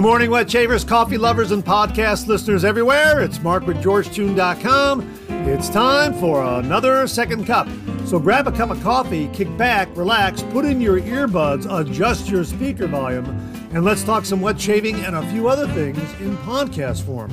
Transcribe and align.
Good 0.00 0.06
morning, 0.06 0.30
wet 0.30 0.50
shavers, 0.50 0.82
coffee 0.82 1.18
lovers, 1.18 1.50
and 1.50 1.62
podcast 1.62 2.26
listeners 2.26 2.64
everywhere. 2.64 3.20
It's 3.20 3.38
Mark 3.42 3.66
with 3.66 3.82
Georgetoon.com. 3.82 5.02
It's 5.28 5.68
time 5.68 6.14
for 6.14 6.42
another 6.42 7.06
second 7.06 7.44
cup. 7.44 7.68
So 8.06 8.18
grab 8.18 8.48
a 8.48 8.52
cup 8.52 8.70
of 8.70 8.82
coffee, 8.82 9.28
kick 9.34 9.54
back, 9.58 9.94
relax, 9.94 10.42
put 10.42 10.64
in 10.64 10.80
your 10.80 11.02
earbuds, 11.02 11.66
adjust 11.70 12.30
your 12.30 12.44
speaker 12.44 12.86
volume, 12.86 13.26
and 13.74 13.84
let's 13.84 14.02
talk 14.02 14.24
some 14.24 14.40
wet 14.40 14.58
shaving 14.58 15.04
and 15.04 15.16
a 15.16 15.32
few 15.32 15.48
other 15.48 15.68
things 15.74 15.98
in 16.18 16.34
podcast 16.38 17.04
form. 17.04 17.30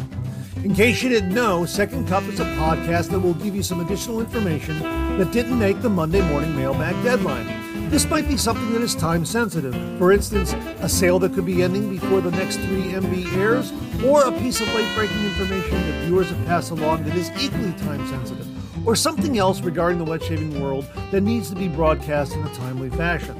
In 0.66 0.76
case 0.76 1.02
you 1.02 1.08
didn't 1.08 1.34
know, 1.34 1.66
Second 1.66 2.06
Cup 2.10 2.24
is 2.24 2.42
a 2.42 2.46
podcast 2.58 3.12
that 3.12 3.20
will 3.22 3.36
give 3.36 3.56
you 3.56 3.64
some 3.64 3.80
additional 3.80 4.20
information 4.20 4.78
that 5.18 5.32
didn't 5.32 5.58
make 5.58 5.82
the 5.82 5.90
Monday 5.90 6.20
morning 6.20 6.54
mailbag 6.54 7.02
deadline. 7.02 7.67
This 7.90 8.06
might 8.10 8.28
be 8.28 8.36
something 8.36 8.74
that 8.74 8.82
is 8.82 8.94
time 8.94 9.26
sensitive. 9.26 9.74
For 9.98 10.12
instance, 10.12 10.54
a 10.82 10.90
sale 10.90 11.20
that 11.20 11.34
could 11.34 11.46
be 11.46 11.64
ending 11.64 11.90
before 11.90 12.20
the 12.20 12.32
next 12.32 12.58
3MB 12.58 13.34
airs, 13.38 13.72
or 14.04 14.26
a 14.26 14.32
piece 14.34 14.60
of 14.60 14.68
late 14.76 14.94
breaking 14.94 15.24
information 15.24 15.72
that 15.72 16.04
viewers 16.06 16.30
have 16.30 16.46
passed 16.46 16.72
along 16.72 17.06
that 17.06 17.16
is 17.16 17.32
equally 17.42 17.72
time 17.74 18.06
sensitive, 18.08 18.46
or 18.86 18.96
something 18.96 19.38
else 19.38 19.62
regarding 19.62 20.00
the 20.00 20.04
wet 20.04 20.22
shaving 20.22 20.62
world 20.62 20.86
that 21.12 21.22
needs 21.22 21.50
to 21.50 21.56
be 21.56 21.70
broadcast 21.70 22.34
in 22.34 22.44
a 22.46 22.54
timely 22.56 22.90
fashion. 22.90 23.36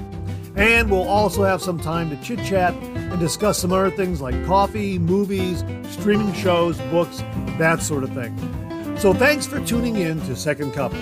And 0.56 0.90
we'll 0.90 1.08
also 1.08 1.44
have 1.44 1.62
some 1.62 1.80
time 1.80 2.10
to 2.10 2.16
chit 2.24 2.44
chat 2.44 2.74
and 2.74 3.20
discuss 3.20 3.60
some 3.60 3.74
other 3.74 3.92
things 3.92 4.22
like 4.22 4.46
coffee, 4.46 4.98
movies, 4.98 5.64
streaming 5.90 6.34
shows, 6.34 6.78
books, 6.90 7.18
that 7.60 7.82
sort 7.82 8.04
of 8.04 8.14
thing. 8.14 8.36
So 8.98 9.14
thanks 9.14 9.46
for 9.46 9.64
tuning 9.66 9.98
in 9.98 10.20
to 10.22 10.36
Second 10.36 10.74
Cup. 10.74 10.94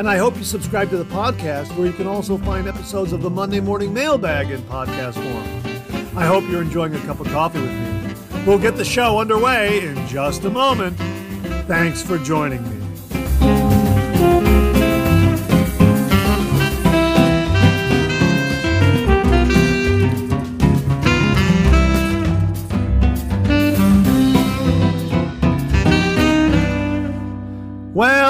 And 0.00 0.08
I 0.08 0.16
hope 0.16 0.38
you 0.38 0.44
subscribe 0.44 0.88
to 0.88 0.96
the 0.96 1.04
podcast 1.04 1.76
where 1.76 1.86
you 1.86 1.92
can 1.92 2.06
also 2.06 2.38
find 2.38 2.66
episodes 2.66 3.12
of 3.12 3.20
the 3.20 3.28
Monday 3.28 3.60
Morning 3.60 3.92
Mailbag 3.92 4.50
in 4.50 4.62
podcast 4.62 5.12
form. 5.12 6.16
I 6.16 6.24
hope 6.24 6.48
you're 6.48 6.62
enjoying 6.62 6.94
a 6.94 6.98
cup 7.00 7.20
of 7.20 7.26
coffee 7.26 7.60
with 7.60 7.70
me. 7.70 8.14
We'll 8.46 8.58
get 8.58 8.76
the 8.76 8.84
show 8.86 9.20
underway 9.20 9.86
in 9.86 10.06
just 10.06 10.42
a 10.46 10.50
moment. 10.50 10.96
Thanks 11.66 12.00
for 12.00 12.16
joining 12.16 12.62
me. 12.62 12.80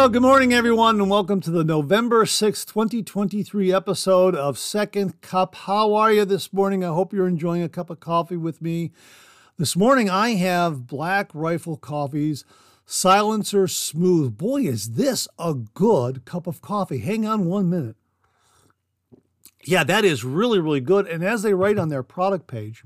Well, 0.00 0.08
good 0.08 0.22
morning, 0.22 0.54
everyone, 0.54 0.98
and 0.98 1.10
welcome 1.10 1.42
to 1.42 1.50
the 1.50 1.62
November 1.62 2.24
6, 2.24 2.64
2023 2.64 3.70
episode 3.70 4.34
of 4.34 4.58
Second 4.58 5.20
Cup. 5.20 5.54
How 5.54 5.92
are 5.92 6.10
you 6.10 6.24
this 6.24 6.54
morning? 6.54 6.82
I 6.82 6.88
hope 6.88 7.12
you're 7.12 7.28
enjoying 7.28 7.62
a 7.62 7.68
cup 7.68 7.90
of 7.90 8.00
coffee 8.00 8.38
with 8.38 8.62
me. 8.62 8.92
This 9.58 9.76
morning, 9.76 10.08
I 10.08 10.36
have 10.36 10.86
Black 10.86 11.30
Rifle 11.34 11.76
Coffee's 11.76 12.46
Silencer 12.86 13.68
Smooth. 13.68 14.38
Boy, 14.38 14.62
is 14.62 14.92
this 14.92 15.28
a 15.38 15.52
good 15.52 16.24
cup 16.24 16.46
of 16.46 16.62
coffee. 16.62 17.00
Hang 17.00 17.26
on 17.26 17.44
one 17.44 17.68
minute. 17.68 17.96
Yeah, 19.64 19.84
that 19.84 20.06
is 20.06 20.24
really, 20.24 20.60
really 20.60 20.80
good. 20.80 21.08
And 21.08 21.22
as 21.22 21.42
they 21.42 21.52
write 21.52 21.78
on 21.78 21.90
their 21.90 22.02
product 22.02 22.46
page, 22.46 22.84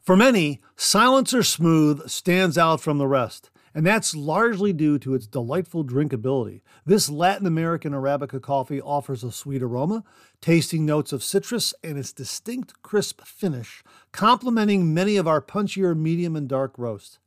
for 0.00 0.16
many, 0.16 0.60
Silencer 0.74 1.44
Smooth 1.44 2.08
stands 2.08 2.58
out 2.58 2.80
from 2.80 2.98
the 2.98 3.06
rest 3.06 3.48
and 3.74 3.86
that's 3.86 4.14
largely 4.14 4.72
due 4.72 4.98
to 4.98 5.14
its 5.14 5.26
delightful 5.26 5.84
drinkability. 5.84 6.60
This 6.86 7.08
Latin 7.08 7.46
American 7.46 7.92
Arabica 7.92 8.40
coffee 8.40 8.80
offers 8.80 9.22
a 9.22 9.32
sweet 9.32 9.62
aroma, 9.62 10.04
tasting 10.40 10.86
notes 10.86 11.12
of 11.12 11.22
citrus, 11.22 11.74
and 11.82 11.98
its 11.98 12.12
distinct 12.12 12.82
crisp 12.82 13.22
finish, 13.22 13.82
complementing 14.12 14.92
many 14.92 15.16
of 15.16 15.28
our 15.28 15.40
punchier 15.40 15.96
medium 15.96 16.36
and 16.36 16.48
dark 16.48 16.74
roasts. 16.76 17.18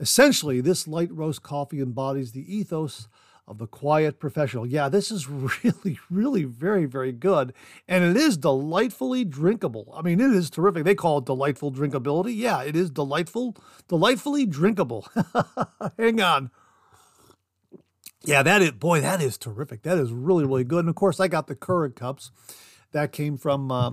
Essentially, 0.00 0.60
this 0.60 0.88
light 0.88 1.12
roast 1.12 1.42
coffee 1.42 1.80
embodies 1.80 2.32
the 2.32 2.54
ethos 2.54 3.08
of 3.46 3.58
the 3.58 3.66
quiet 3.66 4.18
professional. 4.20 4.66
Yeah, 4.66 4.88
this 4.88 5.10
is 5.10 5.28
really, 5.28 5.98
really 6.10 6.44
very, 6.44 6.86
very 6.86 7.12
good. 7.12 7.52
And 7.88 8.04
it 8.04 8.16
is 8.16 8.36
delightfully 8.36 9.24
drinkable. 9.24 9.92
I 9.96 10.02
mean, 10.02 10.20
it 10.20 10.32
is 10.32 10.50
terrific. 10.50 10.84
They 10.84 10.94
call 10.94 11.18
it 11.18 11.26
delightful 11.26 11.72
drinkability. 11.72 12.36
Yeah, 12.36 12.62
it 12.62 12.76
is 12.76 12.90
delightful, 12.90 13.56
delightfully 13.88 14.46
drinkable. 14.46 15.08
Hang 15.98 16.20
on. 16.20 16.50
Yeah, 18.24 18.44
that 18.44 18.62
is, 18.62 18.70
boy, 18.72 19.00
that 19.00 19.20
is 19.20 19.36
terrific. 19.36 19.82
That 19.82 19.98
is 19.98 20.12
really, 20.12 20.44
really 20.44 20.64
good. 20.64 20.80
And 20.80 20.88
of 20.88 20.94
course, 20.94 21.18
I 21.18 21.26
got 21.26 21.48
the 21.48 21.56
Keurig 21.56 21.96
cups. 21.96 22.30
That 22.92 23.10
came 23.10 23.36
from 23.36 23.72
uh, 23.72 23.92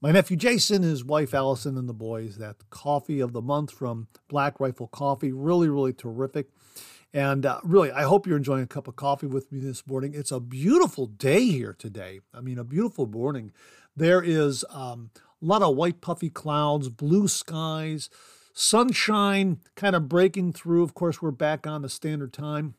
my 0.00 0.12
nephew 0.12 0.36
Jason, 0.36 0.82
his 0.82 1.04
wife 1.04 1.34
Allison, 1.34 1.76
and 1.76 1.88
the 1.88 1.94
boys. 1.94 2.38
That 2.38 2.70
coffee 2.70 3.18
of 3.18 3.32
the 3.32 3.42
month 3.42 3.72
from 3.72 4.06
Black 4.28 4.60
Rifle 4.60 4.86
Coffee. 4.86 5.32
Really, 5.32 5.68
really 5.68 5.92
terrific. 5.92 6.50
And 7.12 7.46
uh, 7.46 7.60
really, 7.62 7.90
I 7.90 8.02
hope 8.02 8.26
you're 8.26 8.36
enjoying 8.36 8.64
a 8.64 8.66
cup 8.66 8.86
of 8.86 8.96
coffee 8.96 9.26
with 9.26 9.50
me 9.50 9.60
this 9.60 9.86
morning. 9.86 10.12
It's 10.14 10.32
a 10.32 10.40
beautiful 10.40 11.06
day 11.06 11.46
here 11.46 11.74
today. 11.78 12.20
I 12.34 12.40
mean, 12.40 12.58
a 12.58 12.64
beautiful 12.64 13.06
morning. 13.06 13.52
There 13.96 14.22
is 14.22 14.64
um, 14.70 15.10
a 15.42 15.44
lot 15.44 15.62
of 15.62 15.74
white, 15.74 16.00
puffy 16.00 16.28
clouds, 16.28 16.88
blue 16.88 17.26
skies, 17.26 18.10
sunshine 18.52 19.60
kind 19.74 19.96
of 19.96 20.08
breaking 20.08 20.52
through. 20.52 20.82
Of 20.82 20.94
course, 20.94 21.22
we're 21.22 21.30
back 21.30 21.66
on 21.66 21.82
the 21.82 21.88
standard 21.88 22.32
time. 22.32 22.74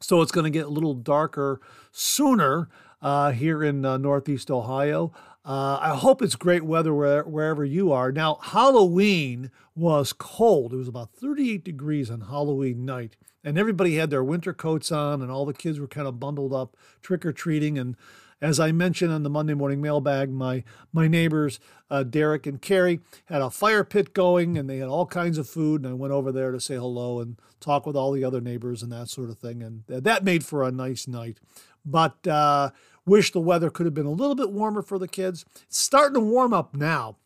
So 0.00 0.22
it's 0.22 0.32
going 0.32 0.44
to 0.44 0.50
get 0.50 0.66
a 0.66 0.70
little 0.70 0.94
darker 0.94 1.60
sooner 1.92 2.68
uh, 3.02 3.32
here 3.32 3.62
in 3.62 3.84
uh, 3.84 3.98
Northeast 3.98 4.50
Ohio. 4.50 5.12
Uh, 5.44 5.78
I 5.80 5.96
hope 5.96 6.22
it's 6.22 6.36
great 6.36 6.64
weather 6.64 6.94
where, 6.94 7.22
wherever 7.24 7.64
you 7.64 7.92
are. 7.92 8.12
Now, 8.12 8.38
Halloween 8.42 9.50
was 9.74 10.12
cold. 10.12 10.72
It 10.72 10.76
was 10.76 10.88
about 10.88 11.12
38 11.12 11.64
degrees 11.64 12.10
on 12.10 12.22
Halloween 12.22 12.84
night, 12.84 13.16
and 13.44 13.58
everybody 13.58 13.96
had 13.96 14.10
their 14.10 14.24
winter 14.24 14.52
coats 14.52 14.92
on, 14.92 15.22
and 15.22 15.30
all 15.30 15.46
the 15.46 15.52
kids 15.52 15.78
were 15.78 15.86
kind 15.86 16.06
of 16.06 16.20
bundled 16.20 16.52
up 16.52 16.76
trick 17.02 17.24
or 17.24 17.32
treating. 17.32 17.78
And 17.78 17.96
as 18.40 18.58
I 18.58 18.72
mentioned 18.72 19.12
on 19.12 19.22
the 19.22 19.30
Monday 19.30 19.54
morning 19.54 19.80
mailbag, 19.80 20.30
my 20.30 20.64
my 20.92 21.08
neighbors 21.08 21.60
uh, 21.90 22.02
Derek 22.02 22.46
and 22.46 22.60
Carrie 22.60 23.00
had 23.26 23.42
a 23.42 23.50
fire 23.50 23.84
pit 23.84 24.14
going, 24.14 24.56
and 24.56 24.68
they 24.68 24.78
had 24.78 24.88
all 24.88 25.06
kinds 25.06 25.38
of 25.38 25.48
food. 25.48 25.84
And 25.84 25.92
I 25.92 25.94
went 25.94 26.12
over 26.12 26.32
there 26.32 26.52
to 26.52 26.60
say 26.60 26.76
hello 26.76 27.20
and 27.20 27.38
talk 27.60 27.86
with 27.86 27.96
all 27.96 28.12
the 28.12 28.24
other 28.24 28.40
neighbors 28.40 28.82
and 28.82 28.92
that 28.92 29.08
sort 29.08 29.30
of 29.30 29.38
thing. 29.38 29.62
And 29.62 29.84
that 29.88 30.24
made 30.24 30.44
for 30.44 30.62
a 30.62 30.72
nice 30.72 31.06
night. 31.06 31.38
But 31.84 32.26
uh, 32.26 32.70
Wish 33.06 33.32
the 33.32 33.40
weather 33.40 33.70
could 33.70 33.86
have 33.86 33.94
been 33.94 34.06
a 34.06 34.10
little 34.12 34.34
bit 34.34 34.52
warmer 34.52 34.82
for 34.82 34.98
the 34.98 35.08
kids. 35.08 35.44
It's 35.62 35.78
starting 35.78 36.14
to 36.14 36.20
warm 36.20 36.52
up 36.52 36.76
now. 36.76 37.16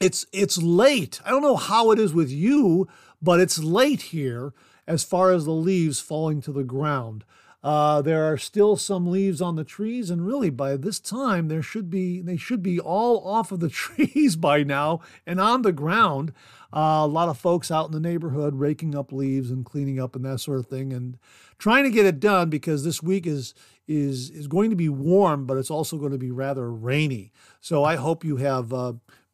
It's 0.00 0.26
it's 0.32 0.58
late. 0.58 1.20
I 1.24 1.30
don't 1.30 1.42
know 1.42 1.56
how 1.56 1.92
it 1.92 1.98
is 1.98 2.12
with 2.12 2.30
you, 2.30 2.88
but 3.22 3.38
it's 3.38 3.62
late 3.62 4.02
here 4.02 4.52
as 4.86 5.04
far 5.04 5.30
as 5.30 5.44
the 5.44 5.52
leaves 5.52 6.00
falling 6.00 6.40
to 6.42 6.52
the 6.52 6.64
ground. 6.64 7.24
Uh, 7.64 8.02
there 8.02 8.30
are 8.30 8.36
still 8.36 8.76
some 8.76 9.10
leaves 9.10 9.40
on 9.40 9.56
the 9.56 9.64
trees, 9.64 10.10
and 10.10 10.26
really 10.26 10.50
by 10.50 10.76
this 10.76 11.00
time 11.00 11.48
there 11.48 11.62
should 11.62 11.88
be 11.88 12.20
they 12.20 12.36
should 12.36 12.62
be 12.62 12.78
all 12.78 13.26
off 13.26 13.50
of 13.50 13.60
the 13.60 13.70
trees 13.70 14.36
by 14.36 14.62
now 14.62 15.00
and 15.26 15.40
on 15.40 15.62
the 15.62 15.72
ground. 15.72 16.30
Uh, 16.76 17.00
a 17.02 17.06
lot 17.06 17.28
of 17.28 17.38
folks 17.38 17.70
out 17.70 17.86
in 17.86 17.92
the 17.92 18.00
neighborhood 18.00 18.56
raking 18.56 18.94
up 18.94 19.12
leaves 19.12 19.50
and 19.50 19.64
cleaning 19.64 19.98
up 19.98 20.14
and 20.14 20.26
that 20.26 20.40
sort 20.40 20.58
of 20.58 20.66
thing, 20.66 20.92
and 20.92 21.16
trying 21.56 21.84
to 21.84 21.90
get 21.90 22.04
it 22.04 22.20
done 22.20 22.50
because 22.50 22.84
this 22.84 23.02
week 23.02 23.26
is 23.26 23.54
is 23.88 24.28
is 24.28 24.46
going 24.46 24.68
to 24.68 24.76
be 24.76 24.90
warm, 24.90 25.46
but 25.46 25.56
it's 25.56 25.70
also 25.70 25.96
going 25.96 26.12
to 26.12 26.18
be 26.18 26.30
rather 26.30 26.70
rainy. 26.70 27.32
So 27.62 27.82
I 27.82 27.96
hope 27.96 28.24
you 28.24 28.36
have 28.36 28.74
uh, 28.74 28.92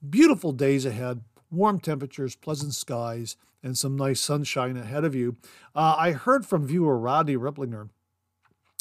beautiful 0.09 0.53
days 0.53 0.87
ahead, 0.87 1.23
warm 1.51 1.81
temperatures, 1.81 2.37
pleasant 2.37 2.75
skies, 2.75 3.37
and 3.63 3.77
some 3.77 3.97
nice 3.97 4.21
sunshine 4.21 4.77
ahead 4.77 5.05
of 5.05 5.15
you. 5.15 5.37
Uh, 5.75 5.95
I 5.99 6.13
heard 6.13 6.47
from 6.47 6.67
viewer 6.67 6.99
Rodney 6.99 7.37
Ripplinger, 7.37 7.91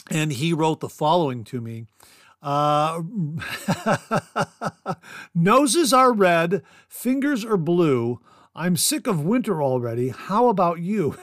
and 0.09 0.31
he 0.33 0.53
wrote 0.53 0.79
the 0.79 0.89
following 0.89 1.43
to 1.45 1.61
me. 1.61 1.85
Uh, 2.41 3.01
noses 5.35 5.91
are 5.91 6.13
red, 6.13 6.63
fingers 6.87 7.43
are 7.43 7.57
blue. 7.57 8.19
I'm 8.55 8.75
sick 8.75 9.07
of 9.07 9.23
winter 9.23 9.61
already. 9.61 10.09
How 10.09 10.47
about 10.47 10.79
you? 10.79 11.15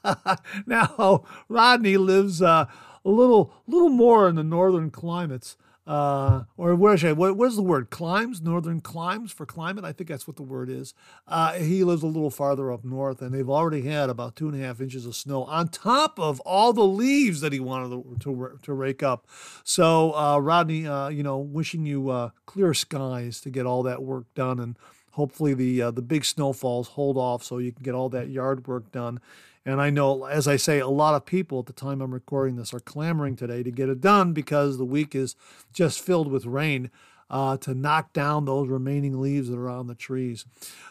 now, 0.66 1.24
Rodney 1.48 1.96
lives 1.96 2.42
uh, 2.42 2.66
a 3.04 3.10
little 3.10 3.52
little 3.66 3.88
more 3.88 4.28
in 4.28 4.36
the 4.36 4.44
northern 4.44 4.90
climates. 4.90 5.56
Uh, 5.86 6.44
or 6.56 6.74
what, 6.74 7.04
I, 7.04 7.12
what, 7.12 7.36
what 7.36 7.48
is 7.48 7.56
the 7.56 7.62
word? 7.62 7.90
Climes, 7.90 8.40
northern 8.40 8.80
climes 8.80 9.32
for 9.32 9.44
climate. 9.44 9.84
I 9.84 9.92
think 9.92 10.08
that's 10.08 10.26
what 10.26 10.36
the 10.36 10.42
word 10.42 10.70
is. 10.70 10.94
Uh, 11.28 11.54
he 11.54 11.84
lives 11.84 12.02
a 12.02 12.06
little 12.06 12.30
farther 12.30 12.72
up 12.72 12.84
north, 12.84 13.20
and 13.20 13.34
they've 13.34 13.50
already 13.50 13.82
had 13.82 14.08
about 14.08 14.34
two 14.34 14.48
and 14.48 14.60
a 14.60 14.64
half 14.64 14.80
inches 14.80 15.04
of 15.04 15.14
snow 15.14 15.44
on 15.44 15.68
top 15.68 16.18
of 16.18 16.40
all 16.40 16.72
the 16.72 16.86
leaves 16.86 17.42
that 17.42 17.52
he 17.52 17.60
wanted 17.60 17.90
to 17.90 18.16
to, 18.20 18.58
to 18.62 18.72
rake 18.72 19.02
up. 19.02 19.26
So, 19.62 20.14
uh, 20.14 20.38
Rodney, 20.38 20.86
uh, 20.86 21.08
you 21.08 21.22
know, 21.22 21.38
wishing 21.38 21.84
you 21.84 22.08
uh, 22.08 22.30
clear 22.46 22.72
skies 22.72 23.40
to 23.42 23.50
get 23.50 23.66
all 23.66 23.82
that 23.82 24.02
work 24.02 24.24
done, 24.34 24.58
and 24.60 24.78
hopefully 25.12 25.52
the 25.52 25.82
uh, 25.82 25.90
the 25.90 26.02
big 26.02 26.24
snowfalls 26.24 26.88
hold 26.88 27.18
off 27.18 27.44
so 27.44 27.58
you 27.58 27.72
can 27.72 27.82
get 27.82 27.94
all 27.94 28.08
that 28.08 28.30
yard 28.30 28.66
work 28.66 28.90
done 28.90 29.20
and 29.64 29.80
I 29.80 29.90
know, 29.90 30.24
as 30.24 30.46
I 30.46 30.56
say, 30.56 30.78
a 30.78 30.88
lot 30.88 31.14
of 31.14 31.24
people 31.24 31.60
at 31.60 31.66
the 31.66 31.72
time 31.72 32.00
I'm 32.00 32.12
recording 32.12 32.56
this 32.56 32.74
are 32.74 32.80
clamoring 32.80 33.36
today 33.36 33.62
to 33.62 33.70
get 33.70 33.88
it 33.88 34.00
done 34.00 34.32
because 34.32 34.76
the 34.76 34.84
week 34.84 35.14
is 35.14 35.36
just 35.72 36.00
filled 36.00 36.30
with 36.30 36.46
rain. 36.46 36.90
Uh, 37.30 37.56
to 37.56 37.74
knock 37.74 38.12
down 38.12 38.44
those 38.44 38.68
remaining 38.68 39.18
leaves 39.18 39.48
that 39.48 39.56
are 39.56 39.70
on 39.70 39.86
the 39.86 39.94
trees. 39.94 40.44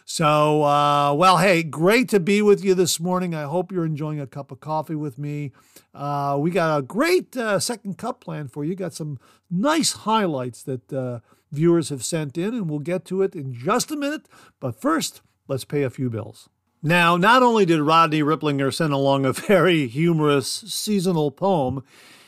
So, 0.04 0.64
uh, 0.64 1.14
well, 1.14 1.38
hey, 1.38 1.62
great 1.62 2.10
to 2.10 2.20
be 2.20 2.42
with 2.42 2.66
you 2.66 2.74
this 2.74 3.00
morning. 3.00 3.36
I 3.36 3.44
hope 3.44 3.72
you're 3.72 3.86
enjoying 3.86 4.20
a 4.20 4.26
cup 4.26 4.52
of 4.52 4.60
coffee 4.60 4.96
with 4.96 5.20
me. 5.20 5.52
Uh, 5.94 6.38
we 6.42 6.50
got 6.50 6.80
a 6.80 6.82
great 6.82 7.38
uh, 7.38 7.60
second 7.60 8.00
cup 8.00 8.20
plan 8.20 8.48
for 8.48 8.66
you. 8.66 8.76
Got 8.76 8.94
some 8.94 9.20
nice 9.50 9.92
highlights 9.92 10.64
that 10.64 10.92
uh, 10.92 11.20
viewers 11.52 11.90
have 11.90 12.04
sent 12.04 12.36
in, 12.36 12.56
and 12.56 12.68
we'll 12.68 12.80
get 12.80 13.06
to 13.06 13.22
it 13.22 13.36
in 13.36 13.54
just 13.54 13.92
a 13.92 13.96
minute. 13.96 14.28
But 14.60 14.82
first, 14.82 15.22
let's 15.48 15.66
pay 15.66 15.84
a 15.84 15.92
few 15.92 16.10
bills. 16.10 16.50
Now, 16.86 17.16
not 17.16 17.42
only 17.42 17.66
did 17.66 17.80
Rodney 17.80 18.22
Ripplinger 18.22 18.74
send 18.74 18.92
along 18.92 19.26
a 19.26 19.32
very 19.32 19.88
humorous 19.88 20.50
seasonal 20.50 21.32
poem, 21.32 21.82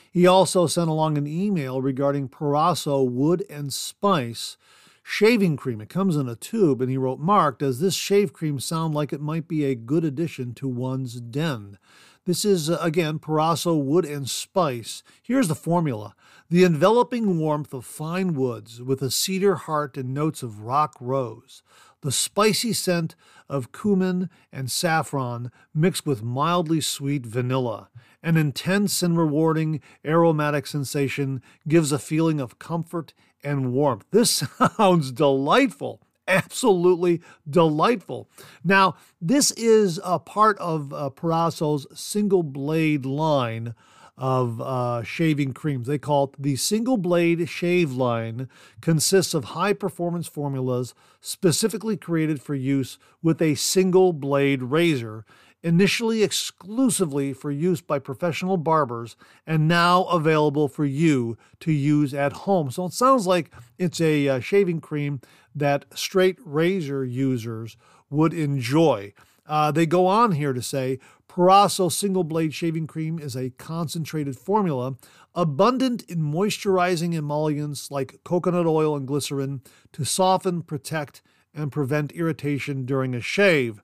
he 0.09 0.25
also 0.25 0.65
sent 0.65 0.89
along 0.89 1.17
an 1.17 1.27
email 1.27 1.81
regarding 1.81 2.29
Proraso 2.29 3.05
Wood 3.05 3.43
and 3.49 3.73
Spice 3.73 4.55
shaving 5.03 5.57
cream. 5.57 5.81
It 5.81 5.89
comes 5.89 6.15
in 6.15 6.29
a 6.29 6.37
tube, 6.37 6.81
and 6.81 6.89
he 6.89 6.95
wrote, 6.95 7.19
Mark, 7.19 7.59
does 7.59 7.81
this 7.81 7.95
shave 7.95 8.31
cream 8.31 8.57
sound 8.61 8.95
like 8.95 9.11
it 9.11 9.19
might 9.19 9.49
be 9.49 9.65
a 9.65 9.75
good 9.75 10.05
addition 10.05 10.53
to 10.53 10.69
one's 10.69 11.19
den? 11.19 11.77
This 12.23 12.45
is, 12.45 12.69
uh, 12.69 12.79
again, 12.81 13.19
Proraso 13.19 13.77
Wood 13.77 14.05
and 14.05 14.27
Spice. 14.29 15.03
Here's 15.21 15.49
the 15.49 15.53
formula 15.53 16.15
the 16.49 16.63
enveloping 16.63 17.39
warmth 17.39 17.73
of 17.73 17.85
fine 17.85 18.35
woods 18.35 18.81
with 18.81 19.01
a 19.01 19.11
cedar 19.11 19.55
heart 19.55 19.97
and 19.97 20.13
notes 20.13 20.41
of 20.41 20.61
rock 20.61 20.95
rose, 21.01 21.61
the 22.01 22.11
spicy 22.11 22.71
scent 22.71 23.15
of 23.49 23.71
cumin 23.71 24.29
and 24.51 24.71
saffron 24.71 25.51
mixed 25.73 26.05
with 26.05 26.23
mildly 26.23 26.81
sweet 26.81 27.25
vanilla. 27.25 27.89
An 28.23 28.37
intense 28.37 29.03
and 29.03 29.17
rewarding 29.17 29.81
aromatic 30.03 30.65
sensation 30.65 31.41
gives 31.67 31.91
a 31.91 31.99
feeling 31.99 32.39
of 32.39 32.59
comfort 32.59 33.13
and 33.43 33.71
warmth. 33.71 34.05
This 34.11 34.43
sounds 34.77 35.11
delightful. 35.11 36.01
Absolutely 36.27 37.21
delightful. 37.47 38.27
Now, 38.63 38.95
this 39.21 39.51
is 39.51 39.99
a 40.03 40.17
part 40.17 40.57
of 40.57 40.91
uh, 40.91 41.11
Proraso's 41.11 41.85
single 41.93 42.41
blade 42.41 43.05
line 43.05 43.75
of 44.17 44.61
uh, 44.61 45.03
shaving 45.03 45.53
creams. 45.53 45.87
They 45.87 45.97
call 45.97 46.25
it 46.25 46.41
the 46.41 46.55
single 46.55 46.97
blade 46.97 47.47
shave 47.49 47.91
line, 47.91 48.49
consists 48.81 49.33
of 49.33 49.45
high 49.45 49.73
performance 49.73 50.27
formulas 50.27 50.93
specifically 51.19 51.97
created 51.97 52.41
for 52.41 52.55
use 52.55 52.97
with 53.21 53.41
a 53.41 53.55
single 53.55 54.13
blade 54.13 54.61
razor, 54.63 55.25
initially 55.63 56.23
exclusively 56.23 57.33
for 57.33 57.51
use 57.51 57.81
by 57.81 57.99
professional 57.99 58.55
barbers 58.55 59.15
and 59.47 59.67
now 59.67 60.03
available 60.03 60.67
for 60.67 60.85
you 60.85 61.37
to 61.59 61.71
use 61.71 62.13
at 62.13 62.33
home. 62.33 62.69
So 62.69 62.85
it 62.85 62.93
sounds 62.93 63.25
like 63.25 63.51
it's 63.77 63.99
a 63.99 64.29
uh, 64.29 64.39
shaving 64.39 64.79
cream 64.79 65.21
that 65.53 65.85
straight 65.93 66.37
razor 66.45 67.03
users 67.03 67.77
would 68.09 68.33
enjoy. 68.33 69.13
Uh, 69.47 69.71
they 69.71 69.85
go 69.85 70.07
on 70.07 70.33
here 70.33 70.53
to 70.53 70.61
say 70.61 70.99
Proraso 71.35 71.91
single 71.91 72.23
blade 72.23 72.53
shaving 72.53 72.87
cream 72.87 73.19
is 73.19 73.35
a 73.35 73.49
concentrated 73.49 74.37
formula 74.37 74.95
abundant 75.35 76.01
in 76.03 76.19
moisturizing 76.19 77.13
emollients 77.13 77.91
like 77.91 78.21
coconut 78.23 78.65
oil 78.65 78.95
and 78.95 79.05
glycerin 79.05 79.61
to 79.91 80.05
soften, 80.05 80.61
protect, 80.61 81.21
and 81.53 81.73
prevent 81.73 82.13
irritation 82.13 82.85
during 82.85 83.13
a 83.13 83.19
shave. 83.19 83.81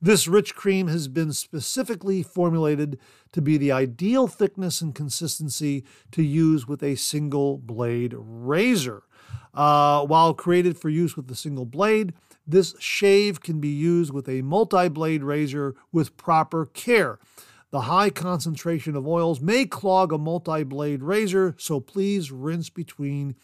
This 0.00 0.28
rich 0.28 0.54
cream 0.54 0.86
has 0.86 1.08
been 1.08 1.32
specifically 1.32 2.22
formulated 2.22 3.00
to 3.32 3.42
be 3.42 3.56
the 3.56 3.72
ideal 3.72 4.28
thickness 4.28 4.80
and 4.80 4.94
consistency 4.94 5.84
to 6.12 6.22
use 6.22 6.68
with 6.68 6.84
a 6.84 6.94
single 6.94 7.58
blade 7.58 8.14
razor. 8.16 9.02
Uh, 9.52 10.06
while 10.06 10.34
created 10.34 10.78
for 10.78 10.88
use 10.88 11.16
with 11.16 11.28
a 11.32 11.34
single 11.34 11.66
blade, 11.66 12.12
this 12.46 12.74
shave 12.78 13.40
can 13.40 13.60
be 13.60 13.68
used 13.68 14.12
with 14.12 14.28
a 14.28 14.42
multi 14.42 14.88
blade 14.88 15.22
razor 15.22 15.74
with 15.92 16.16
proper 16.16 16.66
care. 16.66 17.18
The 17.70 17.82
high 17.82 18.10
concentration 18.10 18.94
of 18.96 19.06
oils 19.06 19.40
may 19.40 19.64
clog 19.64 20.12
a 20.12 20.18
multi 20.18 20.62
blade 20.62 21.02
razor, 21.02 21.54
so 21.58 21.80
please 21.80 22.30
rinse 22.30 22.68
between 22.68 23.34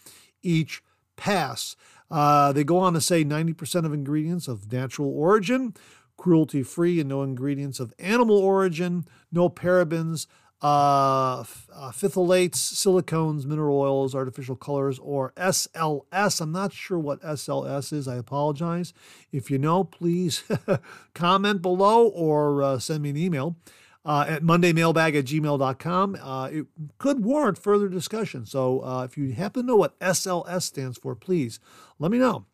each 0.42 0.82
pass. 1.16 1.76
Uh, 2.10 2.52
they 2.52 2.64
go 2.64 2.78
on 2.78 2.92
to 2.94 3.00
say 3.00 3.24
90% 3.24 3.84
of 3.84 3.92
ingredients 3.92 4.48
of 4.48 4.70
natural 4.72 5.10
origin, 5.10 5.74
cruelty 6.16 6.62
free, 6.62 7.00
and 7.00 7.08
no 7.08 7.22
ingredients 7.22 7.80
of 7.80 7.94
animal 7.98 8.38
origin, 8.38 9.06
no 9.32 9.48
parabens, 9.48 10.26
uh, 10.60 11.40
uh, 11.40 11.44
phthalates, 11.92 12.56
silicones, 12.56 13.44
mineral 13.44 13.80
oils, 13.80 14.14
artificial 14.14 14.56
colors, 14.56 14.98
or 14.98 15.32
SLS. 15.36 16.40
I'm 16.40 16.52
not 16.52 16.72
sure 16.72 16.98
what 16.98 17.20
SLS 17.22 17.92
is. 17.92 18.08
I 18.08 18.16
apologize. 18.16 18.92
If 19.30 19.50
you 19.50 19.58
know, 19.58 19.84
please 19.84 20.42
comment 21.14 21.62
below 21.62 22.08
or 22.08 22.62
uh, 22.62 22.78
send 22.78 23.02
me 23.02 23.10
an 23.10 23.16
email 23.16 23.56
uh, 24.04 24.24
at 24.28 24.42
mondaymailbag 24.42 25.16
at 25.18 25.24
gmail.com. 25.26 26.16
Uh, 26.20 26.46
it 26.46 26.66
could 26.98 27.24
warrant 27.24 27.58
further 27.58 27.88
discussion. 27.88 28.44
So 28.44 28.80
uh, 28.80 29.04
if 29.04 29.16
you 29.16 29.32
happen 29.34 29.62
to 29.62 29.66
know 29.66 29.76
what 29.76 29.98
SLS 30.00 30.62
stands 30.62 30.98
for, 30.98 31.14
please 31.14 31.60
let 31.98 32.10
me 32.10 32.18
know. 32.18 32.46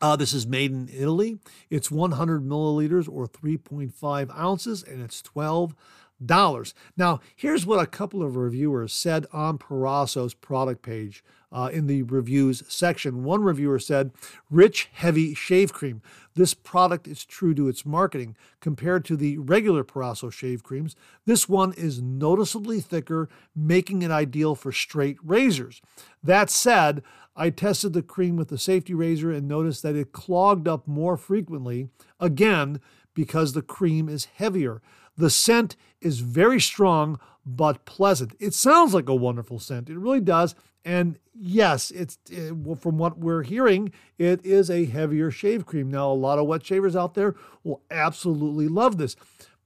Uh, 0.00 0.14
this 0.14 0.32
is 0.32 0.46
made 0.46 0.70
in 0.72 0.88
Italy. 0.88 1.38
It's 1.70 1.90
100 1.90 2.46
milliliters 2.46 3.08
or 3.10 3.26
3.5 3.26 4.38
ounces, 4.38 4.82
and 4.82 5.02
it's 5.02 5.20
12 5.22 5.70
dollars. 5.70 5.92
Now, 6.18 7.20
here's 7.34 7.66
what 7.66 7.80
a 7.80 7.86
couple 7.86 8.22
of 8.22 8.36
reviewers 8.36 8.92
said 8.92 9.26
on 9.32 9.58
Proraso's 9.58 10.34
product 10.34 10.82
page 10.82 11.22
uh, 11.52 11.70
in 11.72 11.86
the 11.86 12.02
reviews 12.02 12.62
section. 12.68 13.22
One 13.24 13.42
reviewer 13.42 13.78
said, 13.78 14.12
"Rich, 14.50 14.88
heavy 14.92 15.34
shave 15.34 15.72
cream. 15.72 16.02
This 16.34 16.54
product 16.54 17.06
is 17.06 17.24
true 17.24 17.54
to 17.54 17.68
its 17.68 17.86
marketing 17.86 18.36
compared 18.60 19.04
to 19.06 19.16
the 19.16 19.38
regular 19.38 19.84
Proraso 19.84 20.32
shave 20.32 20.62
creams. 20.62 20.96
This 21.24 21.48
one 21.48 21.72
is 21.74 22.02
noticeably 22.02 22.80
thicker, 22.80 23.28
making 23.54 24.02
it 24.02 24.10
ideal 24.10 24.54
for 24.54 24.72
straight 24.72 25.18
razors. 25.22 25.80
That 26.22 26.50
said." 26.50 27.02
I 27.38 27.50
tested 27.50 27.92
the 27.92 28.00
cream 28.00 28.36
with 28.36 28.48
the 28.48 28.56
safety 28.56 28.94
razor 28.94 29.30
and 29.30 29.46
noticed 29.46 29.82
that 29.82 29.94
it 29.94 30.10
clogged 30.10 30.66
up 30.66 30.88
more 30.88 31.18
frequently, 31.18 31.90
again, 32.18 32.80
because 33.12 33.52
the 33.52 33.60
cream 33.60 34.08
is 34.08 34.24
heavier. 34.36 34.80
The 35.16 35.30
scent 35.30 35.76
is 36.00 36.20
very 36.20 36.60
strong 36.60 37.18
but 37.44 37.84
pleasant. 37.84 38.34
It 38.40 38.54
sounds 38.54 38.92
like 38.92 39.08
a 39.08 39.14
wonderful 39.14 39.58
scent. 39.58 39.88
It 39.88 39.98
really 39.98 40.20
does. 40.20 40.54
And 40.84 41.18
yes, 41.34 41.90
it's 41.90 42.18
it, 42.30 42.54
from 42.80 42.98
what 42.98 43.18
we're 43.18 43.42
hearing, 43.42 43.92
it 44.18 44.44
is 44.44 44.70
a 44.70 44.84
heavier 44.84 45.30
shave 45.30 45.66
cream. 45.66 45.90
Now, 45.90 46.10
a 46.10 46.14
lot 46.14 46.38
of 46.38 46.46
wet 46.46 46.64
shavers 46.64 46.96
out 46.96 47.14
there 47.14 47.34
will 47.64 47.82
absolutely 47.90 48.68
love 48.68 48.98
this. 48.98 49.16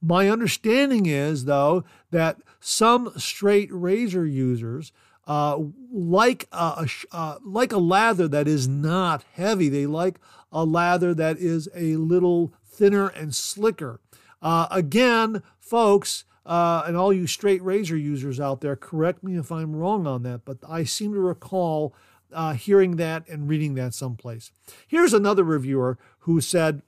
My 0.01 0.29
understanding 0.29 1.05
is, 1.05 1.45
though, 1.45 1.83
that 2.09 2.41
some 2.59 3.13
straight 3.17 3.69
razor 3.71 4.25
users 4.25 4.91
uh, 5.27 5.59
like 5.91 6.47
a, 6.51 6.87
a 7.11 7.15
uh, 7.15 7.37
like 7.43 7.71
a 7.71 7.77
lather 7.77 8.27
that 8.27 8.47
is 8.47 8.67
not 8.67 9.23
heavy. 9.33 9.69
They 9.69 9.85
like 9.85 10.19
a 10.51 10.65
lather 10.65 11.13
that 11.13 11.37
is 11.37 11.69
a 11.75 11.95
little 11.97 12.53
thinner 12.65 13.07
and 13.09 13.33
slicker. 13.33 13.99
Uh, 14.41 14.67
again, 14.71 15.43
folks, 15.59 16.25
uh, 16.45 16.83
and 16.87 16.97
all 16.97 17.13
you 17.13 17.27
straight 17.27 17.61
razor 17.61 17.97
users 17.97 18.39
out 18.39 18.61
there, 18.61 18.75
correct 18.75 19.23
me 19.23 19.37
if 19.37 19.51
I'm 19.51 19.75
wrong 19.75 20.07
on 20.07 20.23
that, 20.23 20.45
but 20.45 20.57
I 20.67 20.83
seem 20.83 21.13
to 21.13 21.19
recall 21.19 21.93
uh, 22.33 22.53
hearing 22.53 22.95
that 22.95 23.27
and 23.27 23.47
reading 23.47 23.75
that 23.75 23.93
someplace. 23.93 24.51
Here's 24.87 25.13
another 25.13 25.43
reviewer 25.43 25.97
who 26.19 26.41
said, 26.41 26.81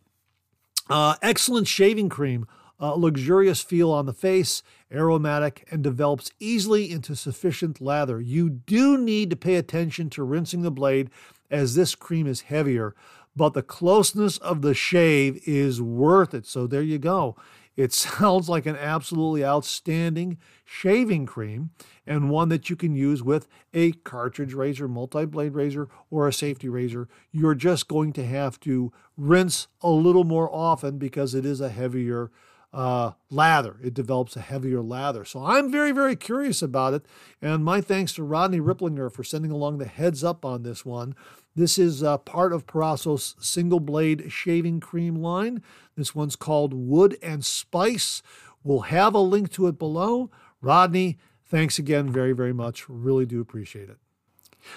uh, 0.90 1.16
excellent 1.22 1.68
shaving 1.68 2.10
cream, 2.10 2.48
luxurious 2.80 3.62
feel 3.62 3.92
on 3.92 4.06
the 4.06 4.14
face, 4.14 4.62
aromatic, 4.92 5.66
and 5.72 5.84
develops 5.84 6.32
easily 6.40 6.92
into 6.92 7.16
sufficient 7.16 7.80
lather. 7.80 8.20
You 8.20 8.50
do 8.50 8.98
need 8.98 9.30
to 9.30 9.36
pay 9.36 9.56
attention 9.56 10.10
to 10.12 10.24
rinsing 10.24 10.64
the 10.64 10.72
blade 10.72 11.10
as 11.50 11.76
this 11.76 11.96
cream 11.96 12.28
is 12.28 12.42
heavier 12.42 12.96
but 13.36 13.54
the 13.54 13.64
closeness 13.64 14.38
of 14.38 14.62
the 14.62 14.74
shave 14.74 15.42
is 15.48 15.82
worth 15.82 16.34
it. 16.34 16.46
So 16.46 16.68
there 16.68 16.82
you 16.82 17.00
go. 17.00 17.36
It 17.76 17.94
sounds 17.94 18.50
like 18.50 18.66
an 18.66 18.76
absolutely 18.76 19.44
outstanding 19.44 20.38
shaving 20.64 21.26
cream 21.26 21.72
and 22.06 22.30
one 22.30 22.50
that 22.50 22.70
you 22.70 22.76
can 22.76 22.96
use 22.96 23.24
with 23.24 23.48
a 23.74 23.94
cartridge 23.94 24.54
razor, 24.54 24.88
multi 24.88 25.26
blade 25.26 25.54
razor, 25.54 25.90
or 26.12 26.28
a 26.28 26.34
safety 26.34 26.70
razor. 26.70 27.08
You're 27.32 27.56
just 27.56 27.88
going 27.88 28.14
to 28.14 28.26
have 28.26 28.60
to 28.62 28.92
rinse 29.18 29.68
a 29.82 29.90
little 29.90 30.24
more 30.24 30.54
often 30.54 30.98
because 30.98 31.34
it 31.34 31.46
is 31.46 31.62
a 31.62 31.70
heavier 31.70 32.32
uh, 32.74 33.12
lather. 33.30 33.78
It 33.84 33.94
develops 33.94 34.36
a 34.36 34.42
heavier 34.42 34.82
lather. 34.82 35.26
So 35.26 35.46
I'm 35.46 35.72
very, 35.72 35.92
very 35.92 36.16
curious 36.16 36.62
about 36.62 36.94
it. 36.96 37.06
And 37.42 37.64
my 37.64 37.82
thanks 37.82 38.14
to 38.14 38.24
Rodney 38.24 38.60
Ripplinger 38.60 39.12
for 39.12 39.24
sending 39.24 39.52
along 39.52 39.78
the 39.78 39.86
heads 39.86 40.24
up 40.24 40.44
on 40.44 40.64
this 40.64 40.84
one. 40.84 41.16
This 41.56 41.78
is 41.78 42.02
uh, 42.02 42.18
part 42.18 42.52
of 42.52 42.66
Proraso's 42.66 43.36
single 43.40 43.80
blade 43.80 44.32
shaving 44.32 44.80
cream 44.80 45.16
line. 45.16 45.62
This 45.96 46.16
one's 46.16 46.36
called 46.36 46.74
Wood 46.74 47.18
and 47.22 47.46
Spice. 47.46 48.24
We'll 48.64 48.82
have 48.82 49.14
a 49.14 49.20
link 49.20 49.52
to 49.54 49.68
it 49.68 49.78
below. 49.78 50.32
Rodney, 50.62 51.18
thanks 51.46 51.78
again 51.78 52.10
very, 52.10 52.32
very 52.32 52.54
much. 52.54 52.90
Really 52.90 53.26
do 53.26 53.40
appreciate 53.40 53.90
it. 53.90 53.98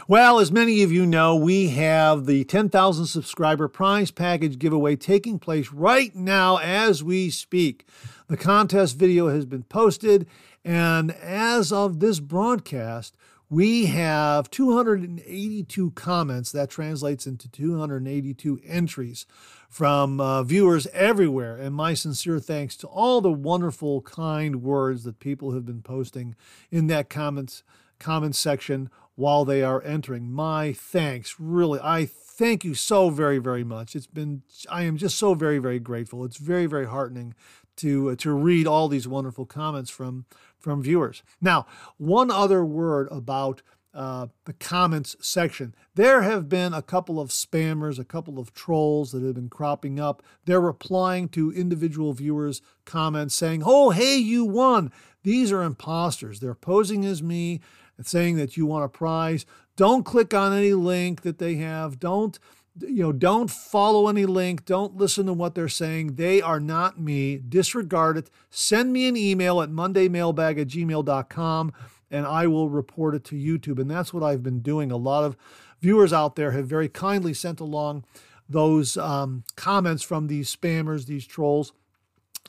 Well, 0.09 0.38
as 0.38 0.52
many 0.52 0.83
of 0.83 0.92
you 0.92 1.06
know, 1.06 1.37
we 1.37 1.68
have 1.68 2.26
the 2.26 2.45
10,000 2.45 3.06
subscriber 3.06 3.68
prize 3.68 4.11
package 4.11 4.59
giveaway 4.59 4.97
taking 4.97 5.38
place 5.38 5.71
right 5.73 6.14
now 6.14 6.56
as 6.56 7.02
we 7.02 7.30
speak. 7.30 7.87
The 8.28 8.37
contest 8.37 8.97
video 8.97 9.28
has 9.28 9.47
been 9.47 9.62
posted, 9.62 10.26
and 10.64 11.12
as 11.12 11.73
of 11.73 12.00
this 12.00 12.18
broadcast, 12.18 13.16
we 13.48 13.86
have 13.86 14.50
282 14.50 15.90
comments. 15.92 16.50
That 16.52 16.70
translates 16.70 17.26
into 17.26 17.48
282 17.48 18.60
entries 18.66 19.26
from 19.68 20.20
uh, 20.20 20.42
viewers 20.42 20.86
everywhere. 20.88 21.56
And 21.56 21.74
my 21.74 21.94
sincere 21.94 22.40
thanks 22.40 22.76
to 22.78 22.86
all 22.88 23.20
the 23.20 23.32
wonderful, 23.32 24.02
kind 24.02 24.62
words 24.62 25.04
that 25.04 25.20
people 25.20 25.52
have 25.52 25.64
been 25.64 25.82
posting 25.82 26.34
in 26.70 26.86
that 26.88 27.08
comments 27.08 27.62
comments 27.98 28.38
section 28.38 28.90
while 29.14 29.44
they 29.44 29.62
are 29.62 29.82
entering. 29.82 30.30
My 30.30 30.72
thanks, 30.72 31.36
really, 31.38 31.80
I 31.82 32.04
thank 32.04 32.64
you 32.64 32.74
so 32.74 33.08
very, 33.08 33.38
very 33.38 33.64
much. 33.64 33.96
It's 33.96 34.06
been, 34.06 34.42
I 34.68 34.82
am 34.82 34.98
just 34.98 35.16
so 35.16 35.32
very, 35.32 35.58
very 35.58 35.78
grateful. 35.78 36.24
It's 36.24 36.36
very, 36.36 36.66
very 36.66 36.86
heartening 36.86 37.34
to 37.76 38.10
uh, 38.10 38.16
to 38.16 38.32
read 38.32 38.66
all 38.66 38.88
these 38.88 39.06
wonderful 39.06 39.46
comments 39.46 39.90
from 39.90 40.24
from 40.58 40.82
viewers. 40.82 41.22
Now, 41.40 41.66
one 41.96 42.30
other 42.30 42.64
word 42.64 43.08
about 43.10 43.62
uh, 43.96 44.26
the 44.44 44.52
comments 44.52 45.16
section. 45.20 45.75
There 45.94 46.20
have 46.20 46.50
been 46.50 46.75
a 46.75 46.82
couple 46.82 47.18
of 47.18 47.30
spammers, 47.30 47.98
a 47.98 48.04
couple 48.04 48.38
of 48.38 48.52
trolls 48.52 49.12
that 49.12 49.22
have 49.22 49.34
been 49.34 49.48
cropping 49.48 49.98
up. 49.98 50.22
They're 50.44 50.60
replying 50.60 51.30
to 51.30 51.50
individual 51.50 52.12
viewers' 52.12 52.60
comments 52.84 53.34
saying, 53.34 53.62
Oh, 53.64 53.90
hey, 53.90 54.18
you 54.18 54.44
won. 54.44 54.92
These 55.22 55.50
are 55.50 55.62
imposters. 55.62 56.40
They're 56.40 56.54
posing 56.54 57.06
as 57.06 57.22
me 57.22 57.60
and 57.96 58.06
saying 58.06 58.36
that 58.36 58.58
you 58.58 58.66
won 58.66 58.82
a 58.82 58.88
prize. 58.88 59.46
Don't 59.76 60.04
click 60.04 60.34
on 60.34 60.52
any 60.52 60.75
link 60.75 61.22
that 61.22 61.38
they 61.38 61.54
have. 61.54 61.98
Don't 61.98 62.38
you 62.80 63.02
know, 63.02 63.12
don't 63.12 63.50
follow 63.50 64.09
any 64.09 64.26
link. 64.26 64.64
Don't 64.64 64.97
listen 64.97 65.26
to 65.26 65.33
what 65.33 65.54
they're 65.54 65.68
saying. 65.68 66.16
They 66.16 66.42
are 66.42 66.61
not 66.61 67.00
me. 67.00 67.37
Disregard 67.37 68.18
it. 68.18 68.30
Send 68.50 68.92
me 68.92 69.09
an 69.09 69.16
email 69.16 69.61
at 69.62 69.71
mondaymailbag 69.71 70.61
at 70.61 70.68
gmail.com 70.68 71.73
and 72.11 72.26
I 72.26 72.47
will 72.47 72.68
report 72.68 73.14
it 73.14 73.25
to 73.25 73.37
YouTube. 73.37 73.78
And 73.78 73.90
that's 73.90 74.12
what 74.12 74.23
I've 74.23 74.42
been 74.42 74.61
doing. 74.61 74.90
A 74.90 74.97
lot 74.97 75.25
of 75.25 75.37
viewers 75.80 76.12
out 76.12 76.37
there 76.37 76.52
have 76.52 76.66
very 76.66 76.88
kindly 76.88 77.35
sent 77.35 77.61
along 77.61 78.04
those 78.49 78.97
um, 78.97 79.45
comments 79.56 80.02
from 80.02 80.28
these 80.28 80.54
spammers, 80.54 81.06
these 81.06 81.26
trolls, 81.26 81.73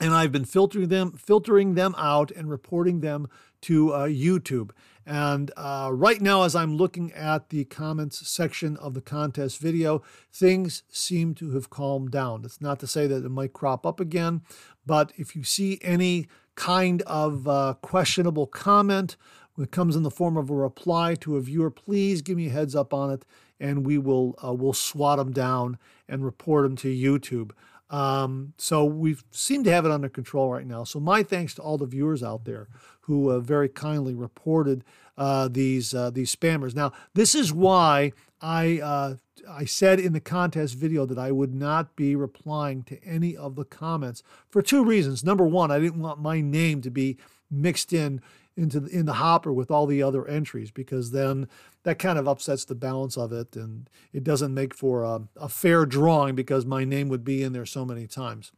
and 0.00 0.14
I've 0.14 0.30
been 0.30 0.44
filtering 0.44 0.88
them, 0.88 1.12
filtering 1.12 1.74
them 1.74 1.94
out 1.98 2.30
and 2.30 2.48
reporting 2.48 3.00
them 3.00 3.28
to 3.62 3.92
uh, 3.92 4.06
YouTube. 4.06 4.70
And 5.08 5.50
uh, 5.56 5.88
right 5.90 6.20
now, 6.20 6.42
as 6.42 6.54
I'm 6.54 6.76
looking 6.76 7.12
at 7.14 7.48
the 7.48 7.64
comments 7.64 8.28
section 8.28 8.76
of 8.76 8.92
the 8.92 9.00
contest 9.00 9.58
video, 9.58 10.02
things 10.30 10.82
seem 10.90 11.34
to 11.36 11.52
have 11.52 11.70
calmed 11.70 12.10
down. 12.10 12.44
It's 12.44 12.60
not 12.60 12.78
to 12.80 12.86
say 12.86 13.06
that 13.06 13.24
it 13.24 13.30
might 13.30 13.54
crop 13.54 13.86
up 13.86 14.00
again, 14.00 14.42
but 14.84 15.14
if 15.16 15.34
you 15.34 15.44
see 15.44 15.78
any 15.80 16.28
kind 16.56 17.00
of 17.06 17.48
uh, 17.48 17.76
questionable 17.80 18.46
comment 18.46 19.16
that 19.56 19.70
comes 19.70 19.96
in 19.96 20.02
the 20.02 20.10
form 20.10 20.36
of 20.36 20.50
a 20.50 20.54
reply 20.54 21.14
to 21.22 21.38
a 21.38 21.40
viewer, 21.40 21.70
please 21.70 22.20
give 22.20 22.36
me 22.36 22.48
a 22.48 22.50
heads 22.50 22.76
up 22.76 22.92
on 22.92 23.10
it, 23.10 23.24
and 23.58 23.86
we 23.86 23.96
will 23.96 24.34
uh, 24.44 24.52
we'll 24.52 24.74
swat 24.74 25.16
them 25.16 25.32
down 25.32 25.78
and 26.06 26.22
report 26.22 26.64
them 26.64 26.76
to 26.76 26.88
YouTube. 26.94 27.52
Um, 27.88 28.52
so 28.58 28.84
we 28.84 29.16
seem 29.30 29.64
to 29.64 29.72
have 29.72 29.86
it 29.86 29.90
under 29.90 30.10
control 30.10 30.52
right 30.52 30.66
now. 30.66 30.84
So 30.84 31.00
my 31.00 31.22
thanks 31.22 31.54
to 31.54 31.62
all 31.62 31.78
the 31.78 31.86
viewers 31.86 32.22
out 32.22 32.44
there 32.44 32.68
who 33.08 33.30
uh, 33.30 33.40
very 33.40 33.68
kindly 33.68 34.14
reported 34.14 34.84
uh, 35.16 35.48
these 35.48 35.92
uh, 35.92 36.10
these 36.10 36.34
spammers. 36.34 36.74
Now 36.74 36.92
this 37.14 37.34
is 37.34 37.52
why 37.52 38.12
I 38.40 38.78
uh, 38.78 39.14
I 39.48 39.64
said 39.64 39.98
in 39.98 40.12
the 40.12 40.20
contest 40.20 40.74
video 40.74 41.06
that 41.06 41.18
I 41.18 41.32
would 41.32 41.54
not 41.54 41.96
be 41.96 42.14
replying 42.14 42.84
to 42.84 43.02
any 43.02 43.36
of 43.36 43.56
the 43.56 43.64
comments 43.64 44.22
for 44.48 44.62
two 44.62 44.84
reasons. 44.84 45.24
Number 45.24 45.46
one, 45.46 45.70
I 45.70 45.80
didn't 45.80 46.00
want 46.00 46.20
my 46.20 46.40
name 46.40 46.82
to 46.82 46.90
be 46.90 47.16
mixed 47.50 47.92
in 47.92 48.20
into 48.56 48.80
the, 48.80 48.90
in 48.90 49.06
the 49.06 49.14
hopper 49.14 49.52
with 49.52 49.70
all 49.70 49.86
the 49.86 50.02
other 50.02 50.26
entries 50.26 50.70
because 50.70 51.12
then 51.12 51.48
that 51.84 51.98
kind 51.98 52.18
of 52.18 52.26
upsets 52.26 52.64
the 52.64 52.74
balance 52.74 53.16
of 53.16 53.32
it 53.32 53.54
and 53.56 53.88
it 54.12 54.24
doesn't 54.24 54.52
make 54.52 54.74
for 54.74 55.04
a, 55.04 55.22
a 55.36 55.48
fair 55.48 55.86
drawing 55.86 56.34
because 56.34 56.66
my 56.66 56.84
name 56.84 57.08
would 57.08 57.24
be 57.24 57.42
in 57.42 57.52
there 57.52 57.64
so 57.64 57.84
many 57.84 58.06
times. 58.06 58.52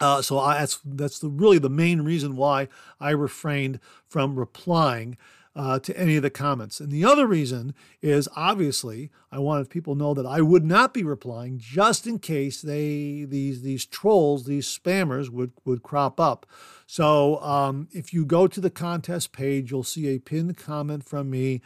Uh, 0.00 0.22
so 0.22 0.38
I, 0.38 0.58
that's 0.60 0.80
that's 0.84 1.18
the, 1.18 1.28
really 1.28 1.58
the 1.58 1.68
main 1.68 2.02
reason 2.02 2.36
why 2.36 2.68
I 2.98 3.10
refrained 3.10 3.80
from 4.08 4.38
replying 4.38 5.16
uh, 5.54 5.78
to 5.80 5.96
any 5.96 6.16
of 6.16 6.22
the 6.22 6.30
comments. 6.30 6.80
And 6.80 6.90
the 6.90 7.04
other 7.04 7.26
reason 7.26 7.74
is 8.00 8.28
obviously 8.36 9.10
I 9.32 9.38
wanted 9.40 9.68
people 9.68 9.94
to 9.94 9.98
know 9.98 10.14
that 10.14 10.26
I 10.26 10.40
would 10.40 10.64
not 10.64 10.94
be 10.94 11.02
replying 11.02 11.58
just 11.58 12.06
in 12.06 12.18
case 12.18 12.62
they 12.62 13.24
these 13.28 13.62
these 13.62 13.84
trolls, 13.84 14.44
these 14.44 14.66
spammers 14.66 15.28
would 15.28 15.52
would 15.64 15.82
crop 15.82 16.20
up. 16.20 16.46
So 16.86 17.40
um, 17.42 17.88
if 17.92 18.12
you 18.12 18.24
go 18.24 18.46
to 18.46 18.60
the 18.60 18.70
contest 18.70 19.32
page, 19.32 19.70
you'll 19.70 19.84
see 19.84 20.08
a 20.08 20.18
pinned 20.18 20.56
comment 20.56 21.04
from 21.04 21.30
me 21.30 21.60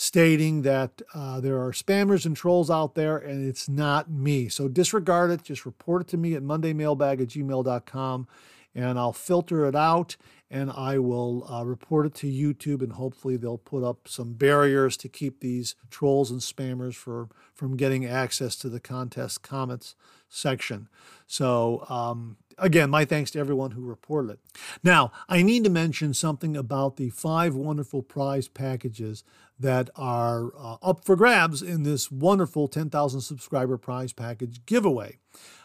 stating 0.00 0.62
that 0.62 1.02
uh, 1.12 1.40
there 1.40 1.60
are 1.62 1.72
spammers 1.72 2.24
and 2.24 2.34
trolls 2.34 2.70
out 2.70 2.94
there 2.94 3.18
and 3.18 3.46
it's 3.46 3.68
not 3.68 4.10
me. 4.10 4.48
So 4.48 4.66
disregard 4.66 5.30
it. 5.30 5.42
Just 5.42 5.66
report 5.66 6.00
it 6.00 6.08
to 6.08 6.16
me 6.16 6.32
at 6.32 6.42
mondaymailbag 6.42 7.20
at 7.20 7.28
gmail.com 7.28 8.26
and 8.74 8.98
I'll 8.98 9.12
filter 9.12 9.66
it 9.66 9.76
out 9.76 10.16
and 10.50 10.70
I 10.70 10.98
will 10.98 11.46
uh, 11.52 11.66
report 11.66 12.06
it 12.06 12.14
to 12.14 12.26
YouTube 12.26 12.80
and 12.80 12.94
hopefully 12.94 13.36
they'll 13.36 13.58
put 13.58 13.84
up 13.84 14.08
some 14.08 14.32
barriers 14.32 14.96
to 14.96 15.08
keep 15.10 15.40
these 15.40 15.74
trolls 15.90 16.30
and 16.30 16.40
spammers 16.40 16.94
for, 16.94 17.28
from 17.52 17.76
getting 17.76 18.06
access 18.06 18.56
to 18.56 18.70
the 18.70 18.80
contest 18.80 19.42
comments 19.42 19.96
section. 20.30 20.88
So 21.26 21.84
um, 21.90 22.38
again, 22.60 22.90
my 22.90 23.04
thanks 23.04 23.30
to 23.32 23.38
everyone 23.38 23.72
who 23.72 23.82
reported 23.82 24.32
it. 24.32 24.40
Now, 24.84 25.12
I 25.28 25.42
need 25.42 25.64
to 25.64 25.70
mention 25.70 26.14
something 26.14 26.56
about 26.56 26.96
the 26.96 27.10
five 27.10 27.54
wonderful 27.54 28.02
prize 28.02 28.48
packages 28.48 29.24
that 29.58 29.90
are 29.96 30.52
uh, 30.56 30.76
up 30.82 31.04
for 31.04 31.16
grabs 31.16 31.62
in 31.62 31.82
this 31.82 32.10
wonderful 32.10 32.68
10,000 32.68 33.20
subscriber 33.20 33.76
prize 33.76 34.12
package 34.12 34.64
giveaway. 34.66 35.18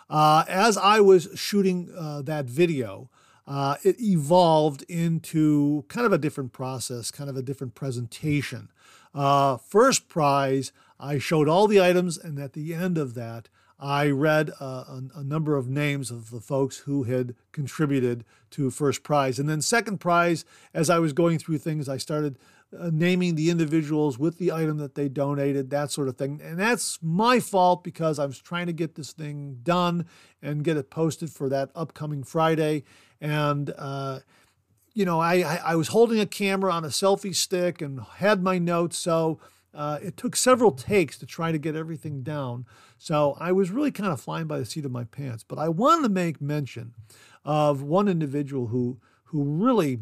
Uh, 0.10 0.44
as 0.48 0.78
I 0.78 1.00
was 1.00 1.30
shooting 1.36 1.90
uh, 1.98 2.22
that 2.24 2.46
video, 2.46 3.10
uh, 3.48 3.76
it 3.84 4.00
evolved 4.02 4.84
into 4.84 5.86
kind 5.88 6.06
of 6.06 6.14
a 6.14 6.18
different 6.18 6.52
process, 6.52 7.12
kind 7.12 7.30
of 7.30 7.38
a 7.38 7.42
different 7.42 7.76
presentation. 7.76 8.70
Uh, 9.14 9.58
first 9.58 10.10
prize, 10.10 10.72
I 11.00 11.20
showed 11.20 11.48
all 11.48 11.68
the 11.68 11.82
items, 11.82 12.18
and 12.18 12.40
at 12.40 12.54
the 12.54 12.74
end 12.74 12.98
of 12.98 13.14
that, 13.14 13.50
I 13.80 14.10
read 14.10 14.52
uh, 14.60 14.86
a, 14.88 15.02
a, 15.16 15.24
number 15.24 15.56
of 15.56 15.68
names 15.68 16.10
of 16.10 16.32
the 16.32 16.40
folks 16.40 16.78
who 16.80 17.04
had 17.04 17.36
contributed 17.52 18.24
to 18.52 18.70
first 18.70 19.04
prize. 19.04 19.38
And 19.38 19.50
then, 19.50 19.62
second 19.62 20.00
prize, 20.00 20.46
as 20.74 20.90
I 20.90 21.00
was 21.00 21.12
going 21.12 21.40
through 21.40 21.58
things, 21.58 21.90
I 21.90 21.98
started 21.98 22.38
uh, 22.78 22.90
naming 22.92 23.36
the 23.36 23.50
individuals 23.50 24.18
with 24.18 24.38
the 24.38 24.52
item 24.52 24.78
that 24.78 24.96
they 24.96 25.10
donated, 25.10 25.70
that 25.70 25.92
sort 25.92 26.08
of 26.08 26.18
thing. 26.18 26.42
And 26.44 26.58
that's 26.58 27.00
my 27.02 27.40
fault 27.40 27.84
because 27.84 28.18
I 28.18 28.26
was 28.26 28.40
trying 28.40 28.68
to 28.68 28.74
get 28.74 28.96
this 28.96 29.12
thing 29.12 29.60
done 29.62 30.06
and 30.42 30.64
get 30.64 30.78
it 30.78 30.90
posted 30.90 31.30
for 31.30 31.50
that 31.50 31.70
upcoming 31.76 32.24
Friday. 32.24 32.84
And, 33.20 33.74
uh, 33.78 34.20
you 34.94 35.06
know, 35.06 35.20
I, 35.20 35.60
I 35.66 35.76
was 35.76 35.90
holding 35.90 36.20
a 36.20 36.26
camera 36.26 36.72
on 36.72 36.86
a 36.86 36.90
selfie 36.90 37.36
stick 37.36 37.82
and 37.82 38.02
had 38.18 38.42
my 38.42 38.58
notes. 38.58 38.98
So 38.98 39.40
uh, 39.76 40.00
it 40.02 40.18
took 40.18 40.36
several 40.36 40.72
takes 40.72 41.18
to 41.18 41.26
try 41.26 41.52
to 41.52 41.58
get 41.58 41.76
everything 41.76 42.24
down. 42.24 42.66
So 42.98 43.36
I 43.40 43.52
was 43.52 43.70
really 43.70 43.92
kind 43.92 44.12
of 44.12 44.22
flying 44.22 44.48
by 44.48 44.58
the 44.58 44.66
seat 44.66 44.86
of 44.86 44.92
my 44.92 45.04
pants. 45.04 45.44
But 45.44 45.60
I 45.60 45.70
wanted 45.70 46.04
to 46.04 46.10
make 46.10 46.42
mention 46.42 46.94
of 47.44 47.82
one 47.82 48.08
individual 48.08 48.68
who 48.68 49.00
who 49.26 49.44
really 49.44 50.00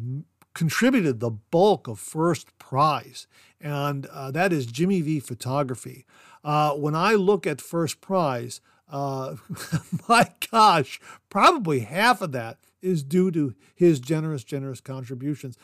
contributed 0.54 1.18
the 1.18 1.30
bulk 1.30 1.88
of 1.88 1.98
first 1.98 2.56
prize, 2.58 3.26
and 3.60 4.06
uh, 4.06 4.30
that 4.30 4.52
is 4.52 4.66
Jimmy 4.66 5.00
V 5.00 5.18
Photography. 5.18 6.06
Uh, 6.44 6.72
when 6.72 6.94
I 6.94 7.14
look 7.14 7.46
at 7.46 7.60
first 7.60 8.00
prize, 8.00 8.60
uh, 8.88 9.36
my 10.08 10.30
gosh, 10.50 11.00
probably 11.30 11.80
half 11.80 12.22
of 12.22 12.32
that 12.32 12.58
is 12.82 13.02
due 13.02 13.30
to 13.30 13.54
his 13.74 13.98
generous, 13.98 14.44
generous 14.44 14.80
contributions. 14.80 15.56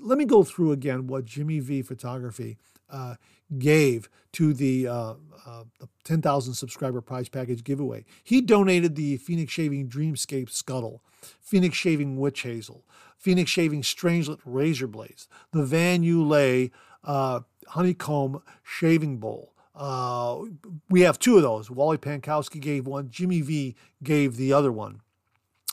Let 0.00 0.18
me 0.18 0.26
go 0.26 0.44
through 0.44 0.72
again 0.72 1.06
what 1.06 1.24
Jimmy 1.24 1.58
V 1.58 1.82
Photography 1.82 2.58
uh, 2.90 3.16
gave 3.58 4.08
to 4.32 4.52
the, 4.52 4.86
uh, 4.86 5.14
uh, 5.46 5.64
the 5.80 5.88
10,000 6.04 6.54
subscriber 6.54 7.00
prize 7.00 7.28
package 7.28 7.64
giveaway. 7.64 8.04
He 8.22 8.40
donated 8.40 8.94
the 8.94 9.16
Phoenix 9.18 9.52
Shaving 9.52 9.88
Dreamscape 9.88 10.50
Scuttle, 10.50 11.02
Phoenix 11.40 11.76
Shaving 11.76 12.18
Witch 12.18 12.42
Hazel, 12.42 12.84
Phoenix 13.16 13.50
Shaving 13.50 13.82
Strangelet 13.82 14.40
Razor 14.44 14.86
Blades, 14.86 15.28
the 15.52 15.64
Van 15.64 16.02
Yulay 16.02 16.70
uh, 17.04 17.40
Honeycomb 17.68 18.42
Shaving 18.62 19.18
Bowl. 19.18 19.52
Uh, 19.74 20.42
we 20.88 21.02
have 21.02 21.18
two 21.18 21.36
of 21.36 21.42
those. 21.42 21.70
Wally 21.70 21.98
Pankowski 21.98 22.60
gave 22.60 22.86
one, 22.86 23.10
Jimmy 23.10 23.42
V 23.42 23.76
gave 24.02 24.36
the 24.36 24.52
other 24.52 24.72
one. 24.72 25.02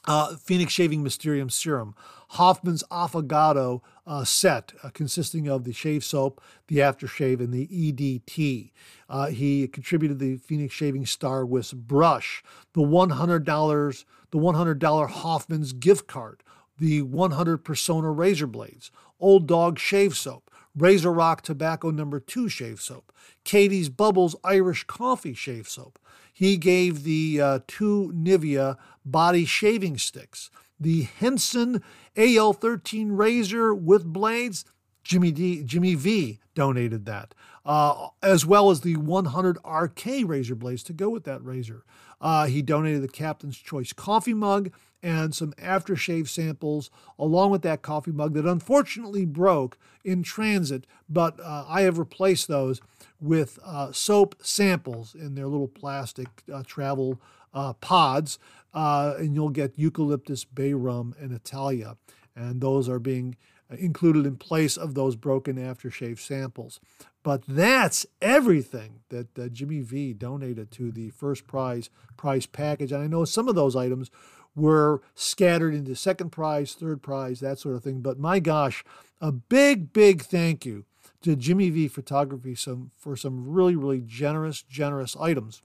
Uh, 0.06 0.36
Phoenix 0.36 0.74
Shaving 0.74 1.04
Mysterium 1.04 1.50
Serum, 1.50 1.96
Hoffman's 2.30 2.84
Affogato 2.92 3.82
uh, 4.06 4.24
set 4.24 4.74
uh, 4.84 4.90
consisting 4.90 5.48
of 5.48 5.64
the 5.64 5.74
shave 5.74 6.04
soap, 6.04 6.42
the 6.68 6.78
aftershave, 6.78 7.40
and 7.40 7.54
the 7.54 7.68
EDT. 7.68 8.72
Uh, 9.10 9.28
he 9.28 9.68
contributed 9.68 10.20
the 10.20 10.38
Phoenix 10.38 10.74
Shaving 10.74 11.06
Star 11.06 11.46
with 11.46 11.74
brush, 11.74 12.44
the 12.74 12.82
$100, 12.82 14.06
the 14.32 14.38
$100 14.40 15.10
Hoffman's 15.10 15.74
gift 15.74 16.08
card, 16.08 16.44
the 16.80 17.02
100 17.04 17.60
Persona 17.60 18.12
razor 18.12 18.48
blades, 18.48 18.92
Old 19.20 19.48
Dog 19.48 19.80
shave 19.80 20.18
soap, 20.18 20.50
Razor 20.76 21.12
Rock 21.12 21.42
Tobacco 21.42 21.92
Number 21.92 22.20
2 22.20 22.50
shave 22.50 22.82
soap, 22.82 23.12
Katie's 23.44 23.90
Bubbles 23.90 24.36
Irish 24.44 24.84
Coffee 24.86 25.34
shave 25.34 25.68
soap. 25.68 26.00
He 26.32 26.58
gave 26.58 27.04
the 27.04 27.40
uh, 27.40 27.60
two 27.68 28.12
Nivea 28.16 28.78
body 29.06 29.46
shaving 29.46 29.98
sticks, 30.00 30.50
the 30.80 31.04
Henson 31.04 31.84
AL13 32.16 33.10
razor 33.12 33.74
with 33.74 34.06
blades. 34.06 34.66
Jimmy 35.04 35.32
D, 35.32 35.64
Jimmy 35.64 35.96
V 35.96 36.40
donated 36.56 37.06
that, 37.06 37.36
uh, 37.66 38.08
as 38.22 38.46
well 38.46 38.72
as 38.72 38.82
the 38.82 38.96
100 38.96 39.58
RK 39.66 40.06
razor 40.26 40.56
blades 40.56 40.82
to 40.84 40.94
go 40.94 41.10
with 41.10 41.26
that 41.26 41.44
razor. 41.44 41.84
Uh, 42.22 42.46
he 42.46 42.62
donated 42.62 43.04
the 43.04 43.10
Captain's 43.10 43.58
Choice 43.58 43.92
coffee 43.92 44.34
mug 44.34 44.72
and 45.04 45.36
some 45.36 45.52
aftershave 45.54 46.30
samples 46.30 46.90
along 47.20 47.52
with 47.52 47.62
that 47.62 47.82
coffee 47.82 48.12
mug 48.12 48.34
that 48.34 48.46
unfortunately 48.46 49.26
broke 49.26 49.78
in 50.04 50.24
transit, 50.24 50.88
but 51.10 51.40
uh, 51.42 51.66
I 51.68 51.82
have 51.82 52.00
replaced 52.00 52.48
those 52.48 52.82
with 53.20 53.60
uh, 53.64 53.92
soap 53.92 54.36
samples 54.42 55.14
in 55.14 55.36
their 55.36 55.48
little 55.48 55.68
plastic 55.68 56.28
uh, 56.52 56.64
travel 56.66 57.22
uh, 57.54 57.74
pods, 57.74 58.40
uh, 58.74 59.16
and 59.18 59.36
you'll 59.36 59.50
get 59.50 59.78
eucalyptus, 59.78 60.46
bay 60.46 60.74
rum, 60.74 61.14
and 61.20 61.34
Italia, 61.34 61.98
and 62.36 62.62
those 62.62 62.90
are 62.90 63.00
being 63.00 63.36
included 63.70 64.26
in 64.26 64.38
place 64.38 64.78
of 64.78 64.94
those 64.94 65.16
broken 65.16 65.58
aftershave 65.58 66.20
samples. 66.20 66.80
But 67.24 67.44
that's 67.48 68.06
everything 68.22 69.00
that 69.10 69.40
uh, 69.40 69.48
Jimmy 69.48 69.80
V 69.80 70.14
donated 70.14 70.72
to 70.72 70.92
the 70.92 71.10
first 71.12 71.48
prize 71.48 71.90
prize 72.18 72.46
package. 72.46 72.92
And 72.92 73.02
I 73.02 73.08
know 73.08 73.24
some 73.24 73.48
of 73.48 73.56
those 73.56 73.76
items 73.76 74.12
were 74.56 75.02
scattered 75.16 75.74
into 75.74 75.96
second 75.96 76.32
prize, 76.32 76.74
third 76.74 77.02
prize, 77.02 77.40
that 77.40 77.60
sort 77.60 77.76
of 77.76 77.84
thing. 77.84 78.02
But 78.02 78.20
my 78.20 78.40
gosh, 78.40 78.84
a 79.20 79.32
big, 79.32 79.94
big 79.94 80.22
thank 80.22 80.66
you 80.66 80.86
to 81.22 81.36
Jimmy 81.36 81.70
V 81.70 81.88
Photography 81.88 82.56
some, 82.56 82.92
for 82.98 83.16
some 83.16 83.50
really, 83.50 83.76
really 83.76 84.02
generous, 84.06 84.62
generous 84.62 85.16
items. 85.16 85.62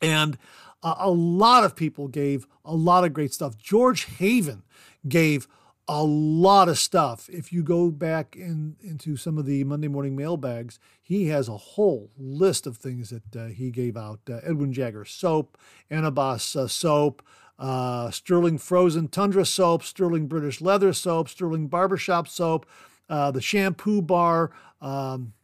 And 0.00 0.38
uh, 0.82 0.94
a 0.98 1.10
lot 1.10 1.64
of 1.64 1.76
people 1.76 2.08
gave 2.08 2.46
a 2.64 2.74
lot 2.74 3.04
of 3.04 3.12
great 3.12 3.34
stuff. 3.34 3.58
George 3.58 4.04
Haven 4.04 4.62
gave 5.06 5.46
a 5.88 6.04
lot 6.04 6.68
of 6.68 6.78
stuff. 6.78 7.28
If 7.28 7.52
you 7.52 7.64
go 7.64 7.90
back 7.90 8.36
in, 8.36 8.76
into 8.80 9.16
some 9.16 9.36
of 9.38 9.44
the 9.44 9.64
Monday 9.64 9.88
morning 9.88 10.14
mailbags, 10.14 10.78
he 11.02 11.26
has 11.26 11.48
a 11.48 11.56
whole 11.56 12.10
list 12.16 12.64
of 12.64 12.76
things 12.76 13.10
that 13.10 13.36
uh, 13.36 13.48
he 13.48 13.70
gave 13.72 13.96
out 13.96 14.20
uh, 14.30 14.34
Edwin 14.44 14.72
Jagger 14.72 15.04
soap, 15.04 15.58
Anabas 15.90 16.54
uh, 16.54 16.68
soap, 16.68 17.22
uh, 17.60 18.10
Sterling 18.10 18.58
Frozen 18.58 19.08
Tundra 19.08 19.44
soap, 19.44 19.84
Sterling 19.84 20.26
British 20.26 20.60
Leather 20.60 20.92
soap, 20.92 21.28
Sterling 21.28 21.68
Barbershop 21.68 22.26
soap, 22.26 22.66
uh, 23.08 23.30
the 23.30 23.42
shampoo 23.42 24.02
bar, 24.02 24.50
um, 24.80 25.34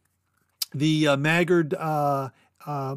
the 0.73 1.07
uh, 1.07 1.17
Maggard. 1.17 1.73
Uh, 1.73 2.29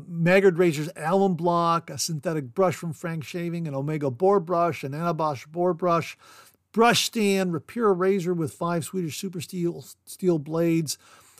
Maggard 0.08 0.58
Razors 0.58 0.88
alum 0.96 1.34
block, 1.34 1.90
a 1.90 1.96
synthetic 1.96 2.54
brush 2.54 2.74
from 2.74 2.92
Frank 2.92 3.22
Shaving, 3.22 3.68
an 3.68 3.74
Omega 3.76 4.10
boar 4.10 4.40
brush, 4.40 4.82
an 4.82 4.90
Anabosch 4.90 5.46
boar 5.46 5.74
brush, 5.74 6.18
brush 6.72 7.04
stand, 7.04 7.52
Rapira 7.52 7.96
razor 7.96 8.34
with 8.34 8.52
five 8.52 8.84
Swedish 8.84 9.18
super 9.18 9.40
steel 9.40 9.84
steel 10.04 10.40
blades. 10.40 10.98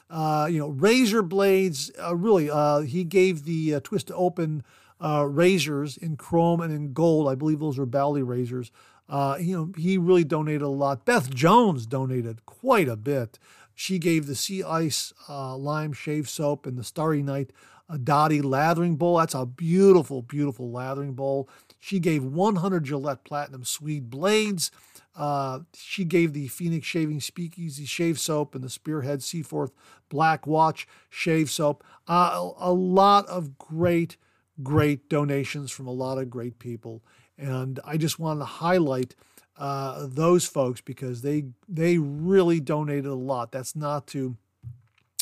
Uh, 0.08 0.49
you 0.50 0.58
know, 0.58 0.68
razor 0.68 1.22
blades. 1.22 1.90
Uh, 2.00 2.16
really, 2.16 2.50
uh, 2.50 2.80
he 2.80 3.04
gave 3.04 3.45
the 3.45 3.75
uh, 3.75 3.80
twist 3.80 4.08
to 4.08 4.14
open 4.14 4.64
uh, 5.00 5.26
razors 5.28 5.97
in 5.97 6.17
chrome 6.17 6.60
and 6.60 6.73
in 6.73 6.93
gold. 6.93 7.28
I 7.28 7.34
believe 7.34 7.60
those 7.60 7.78
were 7.78 7.86
Baili 7.86 8.26
razors. 8.26 8.71
Uh, 9.08 9.36
you 9.41 9.56
know, 9.56 9.73
he 9.76 9.99
really 9.99 10.25
donated 10.25 10.63
a 10.63 10.69
lot. 10.69 11.04
Beth 11.04 11.34
Jones 11.34 11.86
donated 11.86 12.47
quite 12.47 12.89
a 12.89 12.97
bit. 12.97 13.39
She 13.75 13.99
gave 13.99 14.26
the 14.26 14.34
Sea 14.34 14.63
Ice 14.63 15.13
lime 15.28 15.93
shave 15.93 16.28
soap 16.28 16.67
and 16.67 16.78
the 16.78 16.84
Starry 16.84 17.23
Night 17.23 17.50
a 17.91 17.99
Dottie 17.99 18.41
lathering 18.41 18.97
bowl. 18.97 19.19
That's 19.19 19.34
a 19.34 19.45
beautiful, 19.45 20.23
beautiful 20.23 20.71
lathering 20.71 21.15
bowl. 21.15 21.49
She 21.80 21.99
gave 21.99 22.25
100 22.25 22.84
Gillette 22.84 23.25
Platinum 23.25 23.65
Swede 23.65 24.08
blades. 24.08 24.71
Uh, 25.17 25.60
she 25.75 26.04
gave 26.04 26.32
the 26.32 26.47
Phoenix 26.49 26.86
Shaving 26.86 27.21
Speakeasy 27.21 27.84
shave 27.84 28.21
soap 28.21 28.54
and 28.54 28.63
the 28.63 28.71
Spearhead 28.71 29.23
Seaforth 29.23 29.73
Black 30.08 30.47
Watch 30.47 30.86
shave 31.08 31.50
soap. 31.50 31.82
Uh, 32.06 32.50
a 32.58 32.73
lot 32.73 33.26
of 33.26 33.58
great, 33.58 34.17
great 34.63 35.08
donations 35.08 35.71
from 35.71 35.86
a 35.86 35.93
lot 35.93 36.19
of 36.19 36.30
great 36.30 36.58
people. 36.58 37.02
And 37.39 37.80
I 37.84 37.97
just 37.97 38.19
wanted 38.19 38.41
to 38.41 38.47
highlight 38.47 39.15
uh, 39.56 40.06
those 40.08 40.47
folks 40.47 40.80
because 40.80 41.23
they 41.23 41.45
they 41.69 41.99
really 41.99 42.60
donated 42.60 43.06
a 43.06 43.15
lot. 43.15 43.52
That's 43.52 43.76
not 43.76 44.06
to 44.08 44.36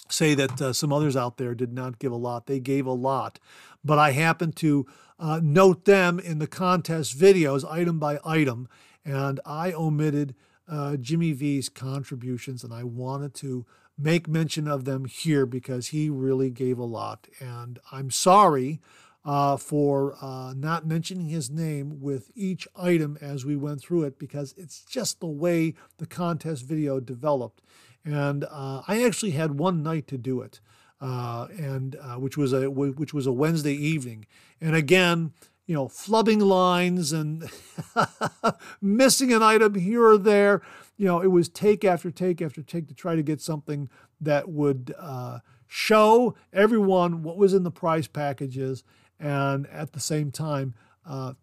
say 0.09 0.35
that 0.35 0.61
uh, 0.61 0.73
some 0.73 0.93
others 0.93 1.17
out 1.17 1.37
there 1.37 1.55
did 1.55 1.73
not 1.73 1.99
give 1.99 2.12
a 2.12 2.17
lot. 2.17 2.47
They 2.47 2.61
gave 2.61 2.87
a 2.87 2.93
lot. 2.93 3.38
But 3.85 3.99
I 3.99 4.12
happen 4.12 4.53
to 4.53 4.87
uh, 5.19 5.41
note 5.43 5.85
them 5.85 6.19
in 6.19 6.38
the 6.38 6.47
contest 6.47 7.19
videos, 7.19 7.69
item 7.69 7.99
by 7.99 8.19
item, 8.25 8.69
and 9.05 9.41
I 9.45 9.73
omitted 9.73 10.35
uh, 10.69 10.97
Jimmy 10.97 11.33
V's 11.33 11.69
contributions, 11.69 12.62
and 12.62 12.73
I 12.73 12.85
wanted 12.85 13.35
to 13.35 13.67
make 13.99 14.29
mention 14.29 14.69
of 14.69 14.85
them 14.85 15.07
here 15.07 15.47
because 15.47 15.88
he 15.88 16.09
really 16.09 16.51
gave 16.51 16.79
a 16.79 16.85
lot. 16.85 17.27
And 17.41 17.79
I'm 17.91 18.11
sorry 18.11 18.81
uh, 19.24 19.57
for 19.57 20.16
uh, 20.22 20.54
not 20.57 20.87
mentioning 20.87 21.28
his 21.28 21.50
name 21.50 22.00
with 22.00 22.31
each 22.35 22.66
item 22.76 23.18
as 23.20 23.44
we 23.44 23.57
went 23.57 23.81
through 23.81 24.04
it 24.04 24.18
because 24.18 24.54
it's 24.57 24.83
just 24.85 25.20
the 25.20 25.26
way 25.26 25.74
the 25.98 26.07
contest 26.07 26.64
video 26.64 27.00
developed. 27.00 27.62
And 28.04 28.44
uh, 28.44 28.83
I 28.87 29.04
actually 29.04 29.33
had 29.33 29.59
one 29.59 29.83
night 29.83 30.07
to 30.09 30.18
do 30.18 30.40
it, 30.40 30.61
uh, 31.00 31.48
and 31.59 31.96
uh, 31.96 32.14
which 32.14 32.37
was 32.37 32.52
a 32.52 32.70
which 32.70 33.12
was 33.12 33.26
a 33.26 33.33
Wednesday 33.33 33.74
evening. 33.74 34.24
And 34.61 34.74
again, 34.74 35.33
you 35.66 35.74
know, 35.74 35.88
flubbing 35.88 36.40
lines 36.40 37.12
and 37.12 37.50
missing 38.81 39.33
an 39.33 39.42
item 39.42 39.74
here 39.74 40.04
or 40.04 40.16
there. 40.16 40.62
You 40.96 41.07
know, 41.07 41.20
it 41.20 41.26
was 41.26 41.48
take 41.48 41.85
after 41.85 42.11
take 42.11 42.40
after 42.40 42.62
take 42.62 42.88
to 42.88 42.94
try 42.94 43.14
to 43.14 43.22
get 43.22 43.42
something 43.42 43.90
that 44.20 44.48
would 44.48 44.94
uh, 44.98 45.40
show 45.66 46.35
everyone 46.52 47.22
what 47.22 47.37
was 47.37 47.52
in 47.52 47.64
the 47.64 47.70
prize 47.70 48.09
packages 48.09 48.83
and 49.18 49.66
at 49.68 49.92
the 49.92 50.00
same 50.00 50.31
time 50.31 50.74
uh, 51.07 51.35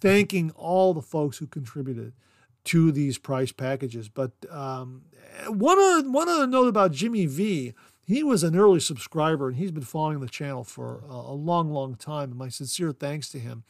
thanking 0.00 0.50
all 0.52 0.94
the 0.94 1.02
folks 1.02 1.38
who 1.38 1.46
contributed 1.46 2.12
to 2.64 2.92
these 2.92 3.18
price 3.18 3.52
packages. 3.52 4.08
But 4.08 4.32
um, 4.50 5.02
one 5.48 5.78
other, 5.78 6.10
one 6.10 6.28
other 6.28 6.46
note 6.46 6.68
about 6.68 6.92
Jimmy 6.92 7.26
V 7.26 7.74
he 8.06 8.22
was 8.22 8.42
an 8.42 8.56
early 8.56 8.80
subscriber 8.80 9.48
and 9.48 9.56
he's 9.56 9.70
been 9.70 9.82
following 9.82 10.20
the 10.20 10.28
channel 10.28 10.64
for 10.64 11.02
a, 11.08 11.32
long, 11.32 11.70
long 11.70 11.94
time. 11.94 12.30
And 12.30 12.38
my 12.38 12.48
sincere 12.48 12.92
thanks 12.92 13.30
to 13.30 13.38
him. 13.38 13.64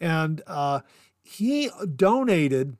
And 0.00 0.42
uh, 0.46 0.80
he 1.22 1.70
donated 1.96 2.76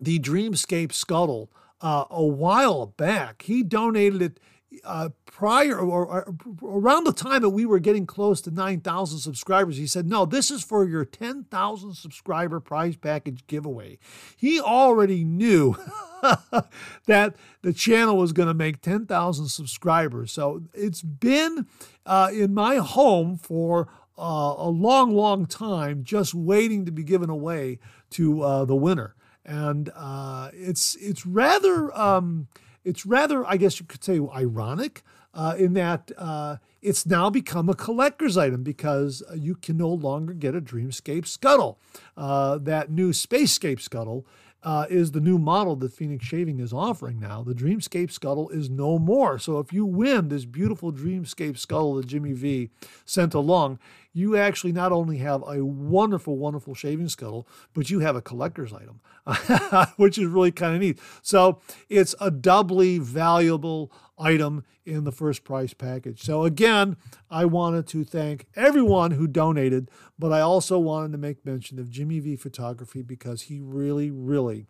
the 0.00 0.18
Dreamscape 0.18 0.92
Scuttle 0.92 1.50
uh, 1.80 2.04
a 2.10 2.24
while 2.24 2.86
back. 2.86 3.42
He 3.42 3.62
donated 3.62 4.22
it 4.22 4.40
uh, 4.84 5.08
prior 5.26 5.78
or, 5.78 6.06
or, 6.06 6.34
around 6.62 7.04
the 7.04 7.12
time 7.12 7.42
that 7.42 7.50
we 7.50 7.64
were 7.64 7.78
getting 7.78 8.06
close 8.06 8.40
to 8.42 8.50
9,000 8.50 9.18
subscribers, 9.18 9.76
he 9.76 9.86
said, 9.86 10.06
No, 10.06 10.26
this 10.26 10.50
is 10.50 10.62
for 10.62 10.86
your 10.86 11.04
10,000 11.04 11.94
subscriber 11.94 12.60
prize 12.60 12.96
package 12.96 13.46
giveaway. 13.46 13.98
He 14.36 14.60
already 14.60 15.24
knew 15.24 15.76
that 17.06 17.36
the 17.62 17.72
channel 17.72 18.16
was 18.16 18.32
going 18.32 18.48
to 18.48 18.54
make 18.54 18.82
10,000 18.82 19.48
subscribers. 19.48 20.32
So 20.32 20.62
it's 20.74 21.02
been 21.02 21.66
uh, 22.04 22.30
in 22.32 22.52
my 22.52 22.76
home 22.76 23.36
for 23.36 23.88
uh, 24.18 24.54
a 24.58 24.68
long, 24.68 25.14
long 25.14 25.46
time, 25.46 26.04
just 26.04 26.34
waiting 26.34 26.84
to 26.84 26.92
be 26.92 27.04
given 27.04 27.30
away 27.30 27.78
to 28.10 28.42
uh, 28.42 28.64
the 28.64 28.76
winner. 28.76 29.14
And 29.44 29.90
uh, 29.94 30.50
it's, 30.52 30.94
it's 30.96 31.24
rather. 31.24 31.96
Um, 31.98 32.48
it's 32.88 33.04
rather, 33.04 33.46
I 33.46 33.58
guess 33.58 33.78
you 33.78 33.86
could 33.86 34.02
say, 34.02 34.18
ironic 34.34 35.02
uh, 35.34 35.54
in 35.58 35.74
that 35.74 36.10
uh, 36.16 36.56
it's 36.80 37.04
now 37.04 37.28
become 37.28 37.68
a 37.68 37.74
collector's 37.74 38.36
item 38.36 38.62
because 38.62 39.22
uh, 39.30 39.34
you 39.34 39.54
can 39.54 39.76
no 39.76 39.90
longer 39.90 40.32
get 40.32 40.54
a 40.54 40.60
Dreamscape 40.60 41.26
scuttle. 41.26 41.78
Uh, 42.16 42.56
that 42.58 42.90
new 42.90 43.12
Spacescape 43.12 43.80
scuttle 43.80 44.26
uh, 44.62 44.86
is 44.90 45.12
the 45.12 45.20
new 45.20 45.38
model 45.38 45.76
that 45.76 45.92
Phoenix 45.92 46.24
Shaving 46.24 46.58
is 46.58 46.72
offering 46.72 47.20
now. 47.20 47.42
The 47.42 47.54
Dreamscape 47.54 48.10
scuttle 48.10 48.48
is 48.48 48.68
no 48.68 48.98
more. 48.98 49.38
So 49.38 49.58
if 49.58 49.72
you 49.72 49.84
win 49.84 50.28
this 50.28 50.44
beautiful 50.44 50.92
Dreamscape 50.92 51.58
scuttle 51.58 51.94
that 51.96 52.06
Jimmy 52.06 52.32
V 52.32 52.70
sent 53.04 53.34
along, 53.34 53.78
you 54.18 54.36
actually 54.36 54.72
not 54.72 54.90
only 54.90 55.18
have 55.18 55.44
a 55.46 55.64
wonderful, 55.64 56.36
wonderful 56.36 56.74
shaving 56.74 57.08
scuttle, 57.08 57.46
but 57.72 57.88
you 57.88 58.00
have 58.00 58.16
a 58.16 58.20
collector's 58.20 58.72
item, 58.72 59.00
which 59.96 60.18
is 60.18 60.26
really 60.26 60.50
kind 60.50 60.74
of 60.74 60.80
neat. 60.80 60.98
So 61.22 61.60
it's 61.88 62.16
a 62.20 62.30
doubly 62.30 62.98
valuable 62.98 63.92
item 64.18 64.64
in 64.84 65.04
the 65.04 65.12
first 65.12 65.44
price 65.44 65.72
package. 65.72 66.22
So 66.22 66.44
again, 66.44 66.96
I 67.30 67.44
wanted 67.44 67.86
to 67.88 68.04
thank 68.04 68.46
everyone 68.56 69.12
who 69.12 69.28
donated, 69.28 69.88
but 70.18 70.32
I 70.32 70.40
also 70.40 70.78
wanted 70.78 71.12
to 71.12 71.18
make 71.18 71.46
mention 71.46 71.78
of 71.78 71.88
Jimmy 71.88 72.18
V 72.18 72.34
Photography 72.34 73.02
because 73.02 73.42
he 73.42 73.60
really, 73.60 74.10
really 74.10 74.66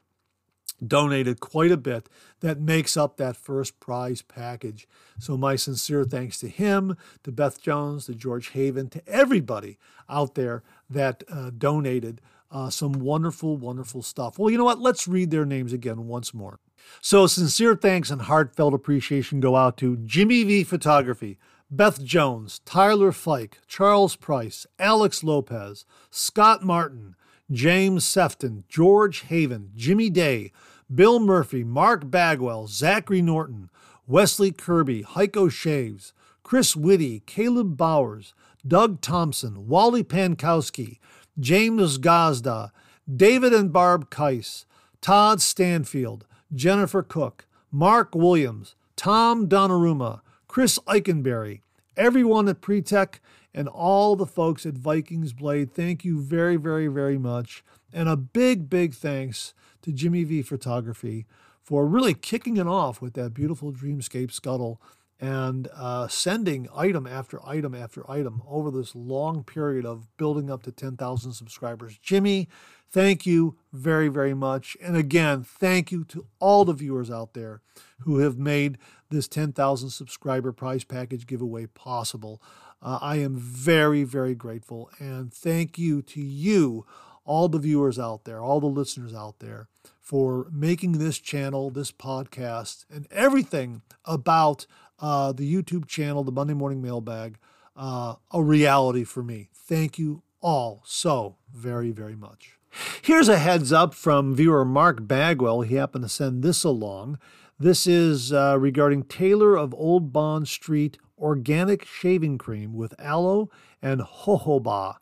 donated 0.86 1.40
quite 1.40 1.70
a 1.70 1.76
bit 1.76 2.08
that 2.40 2.60
makes 2.60 2.96
up 2.96 3.16
that 3.16 3.36
first 3.36 3.80
prize 3.80 4.22
package. 4.22 4.86
So, 5.18 5.36
my 5.36 5.56
sincere 5.56 6.04
thanks 6.04 6.38
to 6.40 6.48
him, 6.48 6.96
to 7.24 7.32
Beth 7.32 7.60
Jones, 7.60 8.06
to 8.06 8.14
George 8.14 8.50
Haven, 8.50 8.88
to 8.90 9.02
everybody 9.06 9.78
out 10.08 10.34
there 10.34 10.62
that 10.88 11.24
uh, 11.28 11.50
donated 11.56 12.20
uh, 12.50 12.70
some 12.70 12.92
wonderful, 12.92 13.56
wonderful 13.56 14.02
stuff. 14.02 14.38
Well, 14.38 14.50
you 14.50 14.58
know 14.58 14.64
what? 14.64 14.80
Let's 14.80 15.08
read 15.08 15.30
their 15.30 15.44
names 15.44 15.72
again 15.72 16.06
once 16.06 16.32
more. 16.32 16.60
So, 17.00 17.26
sincere 17.26 17.74
thanks 17.74 18.10
and 18.10 18.22
heartfelt 18.22 18.74
appreciation 18.74 19.40
go 19.40 19.56
out 19.56 19.76
to 19.78 19.96
Jimmy 19.98 20.44
V 20.44 20.64
Photography. 20.64 21.38
Beth 21.70 22.02
Jones, 22.02 22.60
Tyler 22.64 23.12
Fike, 23.12 23.58
Charles 23.66 24.16
Price, 24.16 24.66
Alex 24.78 25.22
Lopez, 25.22 25.84
Scott 26.10 26.64
Martin, 26.64 27.14
James 27.50 28.04
Sefton, 28.04 28.64
George 28.68 29.20
Haven, 29.22 29.70
Jimmy 29.74 30.10
Day, 30.10 30.52
Bill 30.94 31.18
Murphy, 31.18 31.64
Mark 31.64 32.10
Bagwell, 32.10 32.66
Zachary 32.66 33.22
Norton, 33.22 33.70
Wesley 34.06 34.52
Kirby, 34.52 35.02
Heiko 35.02 35.50
Shaves, 35.50 36.12
Chris 36.42 36.76
Whitty, 36.76 37.20
Caleb 37.26 37.76
Bowers, 37.76 38.34
Doug 38.66 39.00
Thompson, 39.00 39.66
Wally 39.68 40.04
Pankowski, 40.04 40.98
James 41.38 41.98
Gazda, 41.98 42.72
David 43.14 43.52
and 43.52 43.72
Barb 43.72 44.10
Keiss, 44.10 44.64
Todd 45.00 45.40
Stanfield, 45.40 46.26
Jennifer 46.54 47.02
Cook, 47.02 47.46
Mark 47.70 48.14
Williams, 48.14 48.74
Tom 48.96 49.48
Donnarumma, 49.48 50.20
Chris 50.48 50.78
Eikenberry, 50.86 51.60
everyone 51.98 52.48
at 52.48 52.62
Pretech, 52.62 53.18
and 53.52 53.68
all 53.68 54.16
the 54.16 54.26
folks 54.26 54.64
at 54.64 54.74
Vikings 54.74 55.32
Blade. 55.32 55.74
Thank 55.74 56.04
you 56.04 56.20
very, 56.20 56.56
very, 56.56 56.86
very 56.86 57.18
much. 57.18 57.64
And 57.92 58.08
a 58.08 58.16
big, 58.16 58.70
big 58.70 58.94
thanks 58.94 59.52
to 59.82 59.92
Jimmy 59.92 60.24
V 60.24 60.42
Photography 60.42 61.26
for 61.62 61.86
really 61.86 62.14
kicking 62.14 62.56
it 62.56 62.66
off 62.66 63.02
with 63.02 63.14
that 63.14 63.34
beautiful 63.34 63.72
Dreamscape 63.72 64.32
scuttle 64.32 64.80
and 65.20 65.68
uh, 65.74 66.06
sending 66.06 66.68
item 66.74 67.06
after 67.06 67.44
item 67.44 67.74
after 67.74 68.08
item 68.08 68.42
over 68.48 68.70
this 68.70 68.94
long 68.94 69.42
period 69.42 69.84
of 69.84 70.06
building 70.16 70.50
up 70.50 70.62
to 70.62 70.72
10,000 70.72 71.32
subscribers. 71.32 71.98
Jimmy, 71.98 72.48
thank 72.90 73.26
you 73.26 73.56
very, 73.72 74.08
very 74.08 74.34
much. 74.34 74.76
And 74.82 74.96
again, 74.96 75.42
thank 75.42 75.92
you 75.92 76.04
to 76.04 76.26
all 76.40 76.64
the 76.64 76.72
viewers 76.72 77.10
out 77.10 77.34
there 77.34 77.60
who 78.00 78.18
have 78.18 78.38
made 78.38 78.78
this 79.10 79.28
10,000 79.28 79.90
subscriber 79.90 80.52
prize 80.52 80.84
package 80.84 81.26
giveaway 81.26 81.66
possible. 81.66 82.42
Uh, 82.82 82.98
I 83.00 83.16
am 83.16 83.36
very, 83.36 84.04
very 84.04 84.34
grateful. 84.34 84.90
And 84.98 85.32
thank 85.32 85.78
you 85.78 86.02
to 86.02 86.20
you, 86.20 86.86
all 87.24 87.48
the 87.48 87.58
viewers 87.58 87.98
out 87.98 88.24
there, 88.24 88.40
all 88.40 88.60
the 88.60 88.66
listeners 88.66 89.14
out 89.14 89.40
there, 89.40 89.68
for 90.00 90.46
making 90.50 90.92
this 90.92 91.18
channel, 91.18 91.70
this 91.70 91.92
podcast, 91.92 92.86
and 92.90 93.06
everything 93.10 93.82
about 94.04 94.66
uh, 95.00 95.32
the 95.32 95.52
YouTube 95.52 95.86
channel, 95.86 96.24
the 96.24 96.32
Monday 96.32 96.54
Morning 96.54 96.80
Mailbag, 96.80 97.38
uh, 97.76 98.14
a 98.32 98.42
reality 98.42 99.04
for 99.04 99.22
me. 99.22 99.50
Thank 99.54 99.98
you 99.98 100.22
all 100.40 100.82
so 100.84 101.36
very, 101.52 101.90
very 101.90 102.16
much. 102.16 102.57
Here's 103.02 103.28
a 103.28 103.38
heads 103.38 103.72
up 103.72 103.94
from 103.94 104.34
viewer 104.34 104.64
Mark 104.64 105.06
Bagwell. 105.06 105.62
He 105.62 105.76
happened 105.76 106.04
to 106.04 106.08
send 106.08 106.42
this 106.42 106.64
along. 106.64 107.18
This 107.58 107.86
is 107.86 108.32
uh, 108.32 108.56
regarding 108.58 109.04
Taylor 109.04 109.56
of 109.56 109.74
Old 109.74 110.12
Bond 110.12 110.46
Street 110.46 110.98
organic 111.18 111.84
shaving 111.84 112.38
cream 112.38 112.74
with 112.74 112.94
aloe 113.00 113.50
and 113.82 114.00
jojoba, 114.00 114.96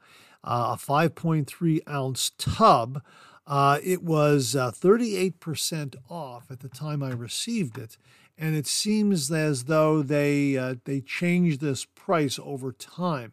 uh, 0.44 0.74
a 0.74 0.78
5.3 0.78 1.80
ounce 1.88 2.30
tub. 2.38 3.02
Uh, 3.46 3.78
it 3.84 4.02
was 4.02 4.56
uh, 4.56 4.70
38% 4.70 5.96
off 6.08 6.50
at 6.50 6.60
the 6.60 6.68
time 6.68 7.02
I 7.02 7.12
received 7.12 7.78
it, 7.78 7.96
and 8.36 8.56
it 8.56 8.66
seems 8.66 9.30
as 9.30 9.64
though 9.64 10.02
they 10.02 10.56
uh, 10.56 10.76
they 10.84 11.00
changed 11.00 11.60
this 11.60 11.84
price 11.84 12.40
over 12.42 12.72
time. 12.72 13.32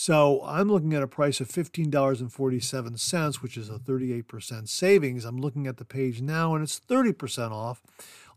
So 0.00 0.40
I'm 0.46 0.70
looking 0.72 0.94
at 0.94 1.02
a 1.02 1.06
price 1.06 1.42
of 1.42 1.48
$15.47, 1.48 3.42
which 3.42 3.58
is 3.58 3.68
a 3.68 3.78
38% 3.78 4.66
savings. 4.66 5.26
I'm 5.26 5.36
looking 5.36 5.66
at 5.66 5.76
the 5.76 5.84
page 5.84 6.22
now, 6.22 6.54
and 6.54 6.62
it's 6.64 6.80
30% 6.80 7.50
off 7.52 7.82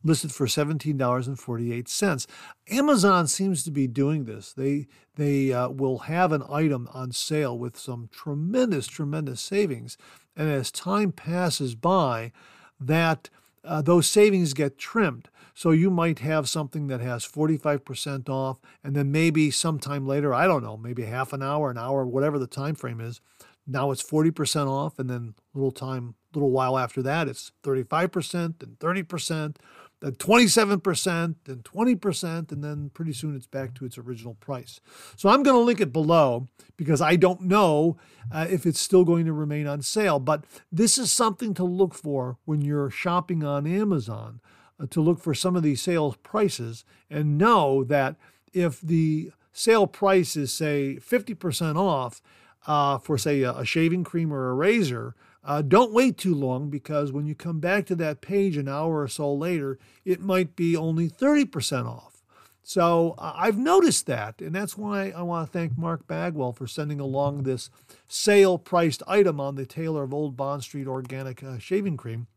listed 0.04 0.34
for 0.34 0.46
$17.48. 0.46 2.28
Amazon 2.70 3.28
seems 3.28 3.64
to 3.64 3.72
be 3.72 3.88
doing 3.88 4.26
this. 4.26 4.52
They 4.52 4.88
they 5.16 5.54
uh, 5.54 5.70
will 5.70 6.00
have 6.00 6.34
an 6.34 6.44
item 6.50 6.90
on 6.94 7.14
sale 7.14 7.58
with 7.58 7.78
some 7.80 8.10
tremendous 8.12 8.86
tremendous 8.86 9.40
savings, 9.40 9.98
and 10.36 10.50
as 10.50 10.70
time 10.70 11.14
passes 11.14 11.76
by, 11.76 12.34
that 12.78 13.30
uh, 13.64 13.82
those 13.82 14.08
savings 14.08 14.54
get 14.54 14.78
trimmed. 14.78 15.30
So 15.56 15.70
you 15.72 15.92
might 15.92 16.20
have 16.20 16.50
something 16.50 16.88
that 16.88 17.00
has 17.02 17.26
45% 17.26 18.28
off, 18.28 18.60
and 18.84 18.96
then 18.96 19.12
maybe 19.12 19.52
sometime 19.52 20.08
later, 20.08 20.34
I 20.34 20.48
don't 20.48 20.64
know, 20.64 20.78
maybe 20.78 21.04
half 21.04 21.32
an 21.32 21.44
hour, 21.44 21.70
an 21.70 21.78
hour, 21.78 22.06
whatever 22.06 22.40
the 22.40 22.48
time 22.48 22.74
frame 22.74 23.00
is, 23.00 23.22
now 23.68 23.92
it's 23.92 24.04
40% 24.04 24.68
off, 24.68 24.98
and 24.98 25.10
then 25.10 25.36
little 25.54 25.72
time, 25.72 26.16
little 26.34 26.52
while 26.52 26.78
after 26.78 27.02
that, 27.04 27.28
it's 27.28 27.52
35% 27.64 28.64
and 28.64 28.80
30% 28.80 29.56
then 30.04 30.12
27%, 30.16 31.36
then 31.46 31.58
20%, 31.64 32.52
and 32.52 32.62
then 32.62 32.92
pretty 32.94 33.14
soon 33.14 33.38
it's 33.38 33.48
back 33.48 33.74
to 33.74 33.86
its 33.86 33.98
original 33.98 34.34
price. 34.34 34.82
So 35.16 35.30
I'm 35.30 35.44
going 35.44 35.56
to 35.56 35.62
link 35.62 35.80
it 35.80 35.94
below 35.94 36.50
because 36.76 37.02
I 37.02 37.16
don't 37.16 37.44
know 37.44 37.96
uh, 38.30 38.46
if 38.50 38.66
it's 38.66 38.82
still 38.82 39.06
going 39.06 39.26
to 39.26 39.32
remain 39.32 39.66
on 39.66 39.82
sale. 39.82 40.20
But 40.20 40.44
this 40.70 40.98
is 40.98 41.10
something 41.10 41.54
to 41.54 41.64
look 41.64 41.94
for 41.94 42.38
when 42.44 42.62
you're 42.62 42.90
shopping 42.90 43.46
on 43.46 43.66
Amazon, 43.66 44.42
uh, 44.78 44.88
to 44.90 45.00
look 45.00 45.22
for 45.22 45.34
some 45.34 45.56
of 45.56 45.64
these 45.64 45.82
sales 45.82 46.18
prices 46.18 46.84
and 47.10 47.38
know 47.38 47.86
that 47.86 48.18
if 48.52 48.82
the 48.82 49.32
sale 49.54 49.88
price 49.88 50.36
is, 50.36 50.52
say, 50.52 50.98
50% 51.00 51.78
off 51.78 52.22
uh, 52.68 52.98
for, 52.98 53.18
say, 53.18 53.42
a, 53.44 53.54
a 53.54 53.64
shaving 53.64 54.04
cream 54.04 54.34
or 54.34 54.50
a 54.50 54.54
razor, 54.54 55.16
uh, 55.44 55.62
don't 55.62 55.94
wait 55.94 56.18
too 56.18 56.34
long 56.34 56.70
because 56.70 57.12
when 57.12 57.26
you 57.26 57.36
come 57.36 57.60
back 57.60 57.86
to 57.88 57.96
that 57.96 58.22
page 58.22 58.56
an 58.58 58.70
hour 58.70 59.02
or 59.02 59.08
so 59.08 59.34
later, 59.34 59.78
it 60.06 60.22
might 60.22 60.56
be 60.56 60.76
only 60.76 61.10
30% 61.10 61.86
off. 61.86 62.24
So 62.64 63.16
uh, 63.18 63.34
I've 63.36 63.58
noticed 63.58 64.06
that, 64.06 64.40
and 64.40 64.56
that's 64.56 64.78
why 64.78 65.10
I 65.10 65.22
want 65.22 65.48
to 65.48 65.52
thank 65.52 65.78
Mark 65.78 66.08
Bagwell 66.08 66.54
for 66.54 66.66
sending 66.66 67.02
along 67.02 67.44
this 67.44 67.70
sale 68.08 68.58
priced 68.58 69.04
item 69.06 69.42
on 69.42 69.56
the 69.56 69.66
Taylor 69.66 70.04
of 70.04 70.14
Old 70.14 70.38
Bond 70.38 70.64
Street 70.64 70.88
organic 70.88 71.44
uh, 71.44 71.60
shaving 71.60 71.98
cream 71.98 72.28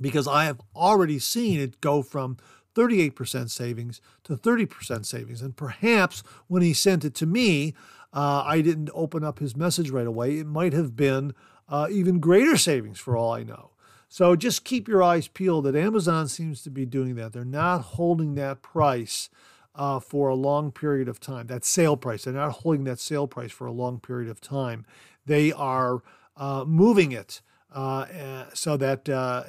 because 0.00 0.26
I 0.26 0.44
have 0.44 0.62
already 0.74 1.18
seen 1.18 1.60
it 1.60 1.82
go 1.82 2.02
from 2.02 2.38
38% 2.74 3.50
savings 3.50 4.00
to 4.24 4.36
30% 4.36 5.04
savings. 5.04 5.42
And 5.42 5.54
perhaps 5.54 6.22
when 6.48 6.62
he 6.62 6.72
sent 6.72 7.04
it 7.04 7.14
to 7.16 7.26
me, 7.26 7.74
uh, 8.12 8.42
I 8.46 8.60
didn't 8.60 8.90
open 8.94 9.24
up 9.24 9.38
his 9.40 9.56
message 9.56 9.90
right 9.90 10.06
away. 10.06 10.38
It 10.38 10.46
might 10.46 10.72
have 10.72 10.96
been 10.96 11.34
uh, 11.68 11.88
even 11.90 12.20
greater 12.20 12.56
savings 12.56 12.98
for 12.98 13.16
all 13.16 13.32
I 13.32 13.42
know. 13.42 13.70
So 14.08 14.36
just 14.36 14.64
keep 14.64 14.86
your 14.86 15.02
eyes 15.02 15.26
peeled 15.26 15.64
that 15.64 15.74
Amazon 15.74 16.28
seems 16.28 16.62
to 16.62 16.70
be 16.70 16.86
doing 16.86 17.16
that. 17.16 17.32
They're 17.32 17.44
not 17.44 17.80
holding 17.80 18.34
that 18.36 18.62
price 18.62 19.28
uh, 19.74 19.98
for 19.98 20.28
a 20.28 20.34
long 20.34 20.70
period 20.70 21.08
of 21.08 21.18
time, 21.18 21.48
that 21.48 21.64
sale 21.64 21.96
price. 21.96 22.24
They're 22.24 22.34
not 22.34 22.52
holding 22.52 22.84
that 22.84 23.00
sale 23.00 23.26
price 23.26 23.50
for 23.50 23.66
a 23.66 23.72
long 23.72 23.98
period 23.98 24.30
of 24.30 24.40
time. 24.40 24.86
They 25.26 25.52
are 25.52 26.02
uh, 26.36 26.64
moving 26.64 27.12
it 27.12 27.40
uh, 27.72 28.44
so 28.54 28.76
that 28.76 29.08
uh, 29.08 29.44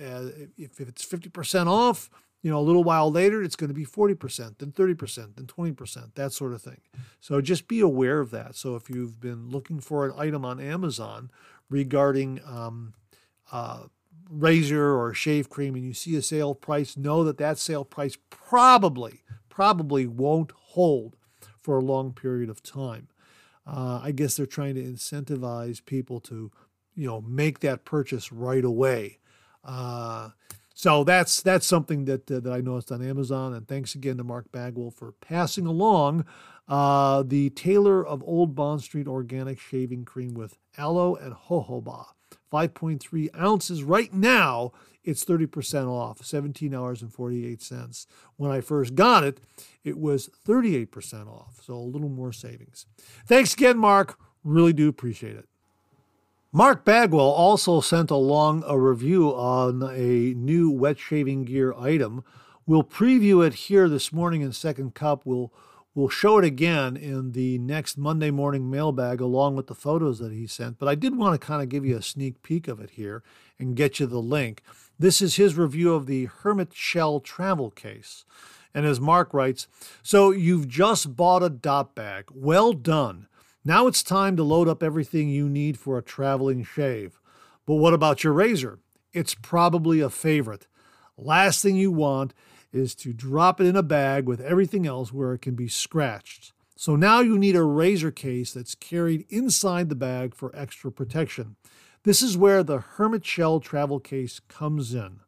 if, 0.58 0.80
if 0.82 0.88
it's 0.88 1.06
50% 1.06 1.68
off, 1.68 2.10
you 2.42 2.52
know, 2.52 2.60
a 2.60 2.62
little 2.62 2.84
while 2.84 3.12
later, 3.12 3.42
it's 3.42 3.56
going 3.56 3.70
to 3.70 3.74
be 3.74 3.86
40%, 3.86 4.60
then 4.60 4.72
30%, 4.72 5.36
then 5.36 5.46
20%, 5.46 6.14
that 6.14 6.32
sort 6.32 6.54
of 6.54 6.62
thing. 6.62 6.82
So 7.20 7.42
just 7.42 7.68
be 7.68 7.80
aware 7.80 8.20
of 8.20 8.30
that. 8.32 8.56
So 8.56 8.76
if 8.76 8.88
you've 8.90 9.20
been 9.20 9.50
looking 9.50 9.80
for 9.80 10.06
an 10.06 10.14
item 10.16 10.46
on 10.46 10.60
Amazon 10.60 11.32
regarding 11.70 12.40
um, 12.46 12.94
uh, 13.52 13.84
razor 14.30 14.96
or 14.96 15.14
shave 15.14 15.50
cream 15.50 15.76
and 15.76 15.84
you 15.84 15.94
see 15.94 16.16
a 16.16 16.22
sale 16.22 16.56
price, 16.56 16.98
know 16.98 17.24
that 17.24 17.38
that 17.38 17.58
sale 17.58 17.86
price 17.86 18.18
probably, 18.30 19.22
probably 19.50 20.08
won't 20.08 20.52
hold 20.52 21.16
for 21.62 21.78
a 21.78 21.84
long 21.84 22.14
period 22.14 22.50
of 22.50 22.62
time. 22.62 23.08
Uh, 23.66 24.00
I 24.04 24.12
guess 24.12 24.36
they're 24.36 24.46
trying 24.46 24.76
to 24.76 24.84
incentivize 24.84 25.84
people 25.84 26.20
to, 26.22 26.52
you 26.94 27.08
know, 27.08 27.22
make 27.22 27.60
that 27.60 27.84
purchase 27.86 28.32
right 28.32 28.64
away. 28.64 29.20
Uh, 29.64 30.30
So 30.78 31.06
that's 31.06 31.42
that's 31.42 31.66
something 31.66 32.04
that 32.06 32.30
uh, 32.30 32.42
that 32.42 32.52
I 32.52 32.60
noticed 32.60 32.92
on 32.92 33.02
Amazon. 33.02 33.54
And 33.54 33.66
thanks 33.66 33.96
again 33.96 34.18
to 34.18 34.24
Mark 34.24 34.52
Bagwell 34.52 34.92
for 34.92 35.14
passing 35.14 35.66
along 35.66 36.26
uh, 36.68 37.24
the 37.26 37.50
Taylor 37.52 38.06
of 38.06 38.22
Old 38.26 38.56
Bond 38.56 38.82
Street 38.82 39.08
organic 39.08 39.58
shaving 39.58 40.04
cream 40.04 40.34
with 40.34 40.58
aloe 40.78 41.16
and 41.16 41.34
jojoba. 41.34 42.08
5.3 42.52 43.30
ounces 43.40 43.84
right 43.84 44.14
now. 44.14 44.72
It's 45.04 45.24
30% 45.24 45.88
off, 45.88 46.20
$17.48. 46.20 48.08
When 48.38 48.52
I 48.52 48.62
first 48.62 48.96
got 48.96 49.24
it, 49.24 49.40
it 49.84 49.98
was 49.98 50.30
38% 50.48 51.28
off, 51.28 51.62
so 51.64 51.74
a 51.74 51.76
little 51.76 52.10
more 52.10 52.32
savings. 52.32 52.86
Thanks 53.28 53.54
again, 53.54 53.78
Mark. 53.78 54.18
Really 54.44 54.74
do 54.74 54.88
appreciate 54.88 55.36
it. 55.36 55.48
Mark 56.56 56.86
Bagwell 56.86 57.20
also 57.20 57.82
sent 57.82 58.10
along 58.10 58.64
a 58.66 58.80
review 58.80 59.28
on 59.28 59.84
a 59.94 60.34
new 60.36 60.72
wet 60.72 60.98
shaving 60.98 61.44
gear 61.44 61.74
item. 61.74 62.24
We'll 62.66 62.82
preview 62.82 63.46
it 63.46 63.56
here 63.56 63.90
this 63.90 64.14
morning 64.14 64.40
in 64.40 64.54
Second 64.54 64.96
Cup. 64.96 65.24
We'll 65.26 65.52
we'll 65.94 66.08
show 66.08 66.38
it 66.38 66.46
again 66.46 66.96
in 66.96 67.34
the 67.34 67.58
next 67.58 67.98
Monday 67.98 68.32
morning 68.32 68.72
mailbag 68.72 69.20
along 69.20 69.58
with 69.58 69.68
the 69.68 69.76
photos 69.76 70.20
that 70.20 70.32
he 70.32 70.48
sent. 70.48 70.80
But 70.80 70.88
I 70.88 70.96
did 70.96 71.18
want 71.18 71.34
to 71.34 71.46
kind 71.46 71.62
of 71.62 71.68
give 71.68 71.86
you 71.86 71.98
a 71.98 72.02
sneak 72.02 72.42
peek 72.42 72.70
of 72.70 72.80
it 72.80 72.92
here 72.92 73.22
and 73.60 73.76
get 73.76 74.00
you 74.00 74.06
the 74.06 74.20
link. 74.20 74.64
This 74.98 75.22
is 75.22 75.36
his 75.36 75.58
review 75.58 75.94
of 75.94 76.06
the 76.06 76.28
Hermitshell 76.28 77.22
travel 77.26 77.70
case. 77.70 78.24
And 78.74 78.86
as 78.86 79.02
Mark 79.02 79.34
writes, 79.34 79.68
so 80.02 80.32
you've 80.32 80.70
just 80.70 81.18
bought 81.18 81.44
a 81.44 81.50
Dopp 81.50 81.96
bag. 81.96 82.30
Well 82.34 82.72
done. 82.72 83.28
Now 83.68 83.88
it's 83.88 84.04
time 84.04 84.38
to 84.38 84.44
load 84.44 84.68
up 84.68 84.84
everything 84.84 85.28
you 85.28 85.50
need 85.50 85.80
for 85.80 85.98
a 85.98 86.04
traveling 86.04 86.64
shave. 86.64 87.20
But 87.66 87.76
what 87.76 87.96
about 87.96 88.24
your 88.24 88.34
razor? 88.34 88.78
It's 89.12 89.34
probably 89.34 90.02
a 90.02 90.10
favorite. 90.12 90.68
Last 91.18 91.64
thing 91.64 91.76
you 91.76 91.92
want 91.92 92.36
is 92.72 92.94
to 92.94 93.12
drop 93.12 93.60
it 93.60 93.66
in 93.66 93.76
a 93.76 93.82
bag 93.82 94.28
with 94.28 94.40
everything 94.40 94.86
else 94.86 95.12
where 95.12 95.34
it 95.34 95.42
can 95.42 95.56
be 95.56 95.68
scratched. 95.68 96.54
So 96.76 96.96
now 96.96 97.22
you 97.22 97.40
need 97.40 97.56
a 97.56 97.64
razor 97.64 98.12
case 98.12 98.54
that's 98.54 98.76
carried 98.76 99.26
inside 99.30 99.90
the 99.90 99.96
bag 99.96 100.36
for 100.36 100.56
extra 100.56 100.92
protection. 100.92 101.56
This 102.04 102.22
is 102.22 102.38
where 102.38 102.62
the 102.62 102.84
Hermitshell 102.98 103.64
travel 103.64 104.00
case 104.00 104.42
comes 104.48 104.94
in. 104.94 105.22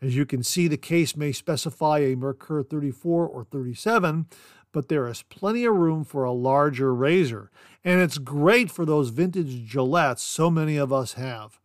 As 0.00 0.16
you 0.16 0.24
can 0.24 0.42
see, 0.42 0.68
the 0.68 0.78
case 0.78 1.16
may 1.16 1.32
specify 1.32 1.98
a 1.98 2.16
Merkur 2.16 2.66
34 2.66 3.26
or 3.26 3.44
37, 3.44 4.26
but 4.74 4.88
there 4.88 5.06
is 5.06 5.22
plenty 5.22 5.64
of 5.64 5.74
room 5.74 6.04
for 6.04 6.24
a 6.24 6.32
larger 6.32 6.92
razor. 6.92 7.50
And 7.84 8.02
it's 8.02 8.18
great 8.18 8.72
for 8.72 8.84
those 8.84 9.10
vintage 9.10 9.72
Gillettes 9.72 10.18
so 10.18 10.50
many 10.50 10.76
of 10.76 10.92
us 10.92 11.12
have. 11.12 11.60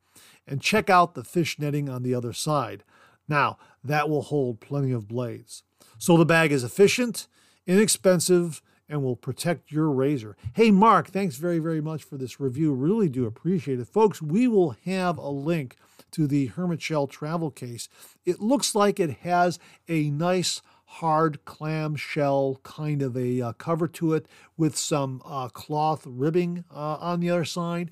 And 0.48 0.62
check 0.62 0.92
out 0.92 1.16
the 1.16 1.24
fish 1.24 1.58
netting 1.58 1.90
on 1.90 2.04
the 2.04 2.14
other 2.14 2.34
side. 2.34 2.84
Now, 3.28 3.58
that 3.84 4.10
will 4.10 4.22
hold 4.22 4.60
plenty 4.60 4.92
of 4.92 5.08
blades. 5.08 5.64
So 5.98 6.18
the 6.18 6.26
bag 6.26 6.52
is 6.52 6.64
efficient, 6.64 7.28
inexpensive, 7.66 8.62
and 8.88 9.04
will 9.04 9.16
protect 9.16 9.72
your 9.72 9.90
razor. 9.90 10.38
Hey, 10.54 10.70
Mark, 10.70 11.08
thanks 11.10 11.38
very, 11.38 11.60
very 11.60 11.82
much 11.82 12.04
for 12.04 12.18
this 12.18 12.40
review. 12.40 12.74
Really 12.74 13.10
do 13.10 13.26
appreciate 13.26 13.80
it. 13.80 13.88
Folks, 13.88 14.22
we 14.22 14.48
will 14.48 14.76
have 14.86 15.18
a 15.18 15.30
link 15.30 15.78
to 16.12 16.28
the 16.28 16.50
Hermitshell 16.50 17.10
travel 17.10 17.50
case. 17.50 17.90
It 18.24 18.40
looks 18.40 18.76
like 18.76 19.00
it 19.00 19.18
has 19.22 19.58
a 19.88 20.12
nice 20.12 20.62
hard 20.94 21.46
clam 21.46 21.96
shell 21.96 22.60
kind 22.64 23.02
of 23.04 23.16
a 23.16 23.42
uh, 23.42 23.54
cover 23.54 23.88
to 23.88 24.14
it 24.14 24.26
with 24.58 24.76
some 24.76 25.22
uh, 25.24 25.48
cloth 25.48 26.04
ribbing 26.06 26.66
uh, 26.74 26.98
on 27.00 27.20
the 27.20 27.30
other 27.30 27.46
side. 27.46 27.92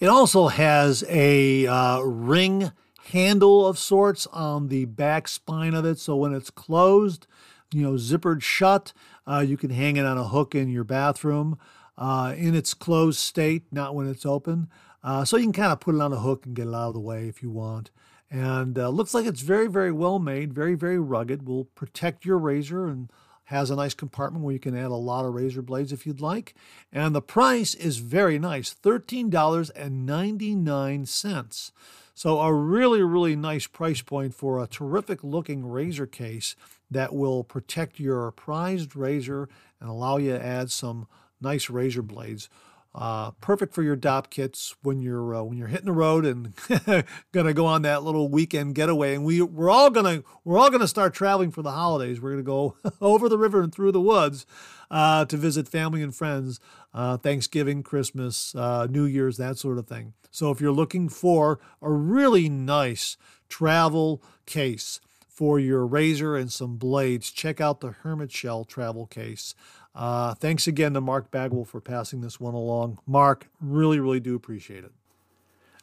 It 0.00 0.06
also 0.06 0.48
has 0.48 1.04
a 1.08 1.66
uh, 1.66 2.00
ring 2.00 2.72
handle 3.10 3.66
of 3.66 3.78
sorts 3.78 4.26
on 4.28 4.68
the 4.68 4.86
back 4.86 5.28
spine 5.28 5.74
of 5.74 5.84
it. 5.84 5.98
So 5.98 6.16
when 6.16 6.32
it's 6.34 6.50
closed, 6.50 7.26
you 7.72 7.82
know, 7.82 7.92
zippered 7.92 8.42
shut, 8.42 8.94
uh, 9.26 9.44
you 9.46 9.58
can 9.58 9.70
hang 9.70 9.96
it 9.96 10.06
on 10.06 10.16
a 10.16 10.24
hook 10.24 10.54
in 10.54 10.70
your 10.70 10.84
bathroom 10.84 11.58
uh, 11.98 12.34
in 12.36 12.54
its 12.54 12.72
closed 12.72 13.18
state, 13.18 13.64
not 13.70 13.94
when 13.94 14.08
it's 14.08 14.24
open. 14.24 14.68
so 15.24 15.36
you 15.36 15.44
can 15.44 15.52
kind 15.52 15.72
of 15.72 15.80
put 15.80 15.94
it 15.94 16.00
on 16.00 16.12
a 16.14 16.20
hook 16.20 16.46
and 16.46 16.56
get 16.56 16.66
it 16.66 16.74
out 16.74 16.88
of 16.88 16.94
the 16.94 17.00
way 17.00 17.28
if 17.28 17.42
you 17.42 17.50
want 17.50 17.90
and 18.30 18.78
uh, 18.78 18.90
looks 18.90 19.14
like 19.14 19.26
it's 19.26 19.40
very, 19.40 19.68
very 19.68 19.92
well 19.92 20.18
made, 20.18 20.52
very, 20.52 20.74
very 20.74 20.98
rugged. 20.98 21.46
Will 21.46 21.64
protect 21.64 22.24
your 22.24 22.38
razor 22.38 22.86
and 22.86 23.10
has 23.44 23.70
a 23.70 23.76
nice 23.76 23.94
compartment 23.94 24.44
where 24.44 24.52
you 24.52 24.58
can 24.58 24.76
add 24.76 24.90
a 24.90 24.94
lot 24.94 25.24
of 25.24 25.32
razor 25.34 25.62
blades 25.62 25.90
if 25.90 26.06
you'd 26.06 26.20
like. 26.20 26.54
And 26.92 27.14
the 27.14 27.22
price 27.22 27.74
is 27.74 27.96
very 27.96 28.38
nice 28.38 28.74
$13.99. 28.74 31.72
So, 32.14 32.40
a 32.40 32.52
really, 32.52 33.02
really 33.02 33.36
nice 33.36 33.66
price 33.66 34.02
point 34.02 34.34
for 34.34 34.62
a 34.62 34.66
terrific 34.66 35.24
looking 35.24 35.66
razor 35.66 36.06
case 36.06 36.54
that 36.90 37.14
will 37.14 37.44
protect 37.44 37.98
your 38.00 38.30
prized 38.32 38.94
razor 38.96 39.48
and 39.80 39.88
allow 39.88 40.18
you 40.18 40.32
to 40.32 40.44
add 40.44 40.70
some 40.70 41.06
nice 41.40 41.70
razor 41.70 42.02
blades 42.02 42.50
uh, 42.98 43.30
perfect 43.40 43.74
for 43.74 43.84
your 43.84 43.96
Dopp 43.96 44.28
kits 44.28 44.74
when 44.82 45.00
you're 45.00 45.36
uh, 45.36 45.42
when 45.42 45.56
you're 45.56 45.68
hitting 45.68 45.86
the 45.86 45.92
road 45.92 46.26
and 46.26 46.52
gonna 47.32 47.52
go 47.52 47.64
on 47.64 47.82
that 47.82 48.02
little 48.02 48.28
weekend 48.28 48.74
getaway. 48.74 49.14
And 49.14 49.24
we 49.24 49.40
we're 49.40 49.70
all 49.70 49.88
gonna 49.88 50.24
we're 50.44 50.58
all 50.58 50.68
gonna 50.68 50.88
start 50.88 51.14
traveling 51.14 51.52
for 51.52 51.62
the 51.62 51.70
holidays. 51.70 52.20
We're 52.20 52.32
gonna 52.32 52.42
go 52.42 52.76
over 53.00 53.28
the 53.28 53.38
river 53.38 53.62
and 53.62 53.72
through 53.72 53.92
the 53.92 54.00
woods 54.00 54.46
uh, 54.90 55.24
to 55.26 55.36
visit 55.36 55.68
family 55.68 56.02
and 56.02 56.12
friends, 56.12 56.58
uh, 56.92 57.18
Thanksgiving, 57.18 57.84
Christmas, 57.84 58.52
uh, 58.56 58.88
New 58.90 59.04
Year's, 59.04 59.36
that 59.36 59.58
sort 59.58 59.78
of 59.78 59.86
thing. 59.86 60.14
So 60.32 60.50
if 60.50 60.60
you're 60.60 60.72
looking 60.72 61.08
for 61.08 61.60
a 61.80 61.92
really 61.92 62.48
nice 62.48 63.16
travel 63.48 64.24
case 64.44 65.00
for 65.38 65.60
your 65.60 65.86
razor 65.86 66.36
and 66.36 66.52
some 66.52 66.78
blades, 66.78 67.30
check 67.30 67.60
out 67.60 67.78
the 67.78 67.94
Hermitshell 68.02 68.66
travel 68.66 69.06
case. 69.06 69.54
Uh, 69.98 70.32
thanks 70.34 70.68
again 70.68 70.94
to 70.94 71.00
Mark 71.00 71.28
Bagwell 71.32 71.64
for 71.64 71.80
passing 71.80 72.20
this 72.20 72.38
one 72.38 72.54
along. 72.54 73.00
Mark, 73.04 73.48
really, 73.60 73.98
really 73.98 74.20
do 74.20 74.36
appreciate 74.36 74.84
it. 74.84 74.92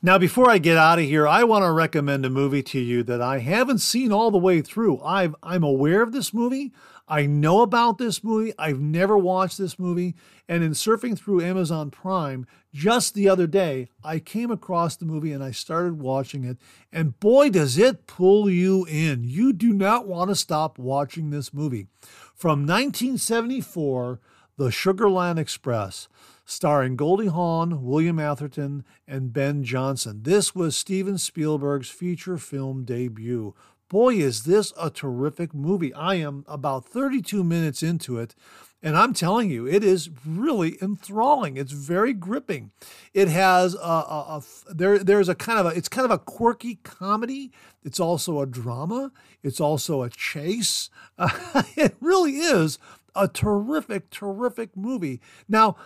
Now, 0.02 0.18
before 0.18 0.50
I 0.50 0.58
get 0.58 0.78
out 0.78 1.00
of 1.00 1.06
here, 1.06 1.28
I 1.28 1.44
want 1.44 1.66
to 1.66 1.72
recommend 1.72 2.26
a 2.26 2.30
movie 2.30 2.64
to 2.64 2.80
you 2.80 3.04
that 3.04 3.22
I 3.22 3.40
haven't 3.40 3.80
seen 3.80 4.14
all 4.14 4.32
the 4.32 4.38
way 4.38 4.62
through. 4.62 5.00
i 5.00 5.24
am 5.44 5.64
aware 5.64 6.02
of 6.02 6.14
this 6.14 6.34
movie. 6.34 6.72
I 7.08 7.26
know 7.26 7.62
about 7.62 7.98
this 7.98 8.24
movie. 8.24 8.54
I've 8.58 8.80
never 8.80 9.18
watched 9.18 9.58
this 9.58 9.78
movie. 9.78 10.16
And 10.48 10.64
in 10.64 10.72
surfing 10.72 11.18
through 11.18 11.44
Amazon 11.44 11.92
Prime 11.92 12.46
just 12.74 13.16
the 13.16 13.28
other 13.28 13.48
day, 13.48 13.90
I 14.04 14.20
came 14.20 14.52
across 14.52 14.96
the 14.96 15.06
movie 15.06 15.32
and 15.32 15.44
I 15.44 15.52
started 15.52 16.00
watching 16.00 16.44
it. 16.44 16.58
And 16.92 17.20
boy, 17.20 17.50
does 17.50 17.78
it 17.78 18.08
pull 18.08 18.50
you 18.50 18.86
in. 18.86 19.24
You 19.24 19.54
do 19.54 19.74
not 19.74 20.08
want 20.08 20.30
to 20.30 20.36
stop 20.36 20.78
watching 20.78 21.30
this 21.30 21.54
movie. 21.54 21.88
From 22.36 22.68
1974, 22.68 24.20
The 24.58 24.68
Sugarland 24.68 25.38
Express, 25.38 26.10
starring 26.44 26.98
Goldie 26.98 27.28
Hawn, 27.28 27.82
William 27.82 28.20
Atherton, 28.20 28.84
and 29.08 29.32
Ben 29.32 29.64
Johnson. 29.64 30.24
This 30.24 30.54
was 30.54 30.76
Steven 30.76 31.18
Spielberg's 31.18 31.90
feature 31.90 32.38
film 32.38 32.84
debut. 32.84 33.56
Boy, 33.90 34.16
is 34.16 34.44
this 34.44 34.74
a 34.80 34.90
terrific 34.90 35.54
movie. 35.54 35.94
I 35.94 36.16
am 36.16 36.44
about 36.48 36.86
32 36.86 37.44
minutes 37.44 37.84
into 37.84 38.18
it, 38.18 38.34
and 38.82 38.98
I'm 38.98 39.14
telling 39.14 39.50
you, 39.50 39.68
it 39.68 39.84
is 39.84 40.10
really 40.26 40.78
enthralling. 40.82 41.56
It's 41.58 41.72
very 41.72 42.14
gripping. 42.14 42.72
It 43.14 43.28
has 43.28 43.76
a, 43.76 43.78
a, 43.78 44.42
a, 44.70 44.74
there 44.74 45.00
there's 45.00 45.30
a 45.30 45.36
kind 45.36 45.60
of 45.60 45.68
a 45.68 45.70
it's 45.70 45.90
kind 45.90 46.06
of 46.06 46.12
a 46.12 46.18
quirky 46.18 46.76
comedy. 46.84 47.52
It's 47.84 48.00
also 48.00 48.42
a 48.42 48.48
drama. 48.48 49.12
It's 49.44 49.60
also 49.60 50.02
a 50.02 50.10
chase. 50.10 50.90
Uh, 51.18 51.64
it 51.76 51.96
really 52.00 52.38
is 52.38 52.80
a 53.16 53.28
terrific, 53.28 54.10
terrific 54.10 54.76
movie. 54.76 55.22
Now, 55.48 55.78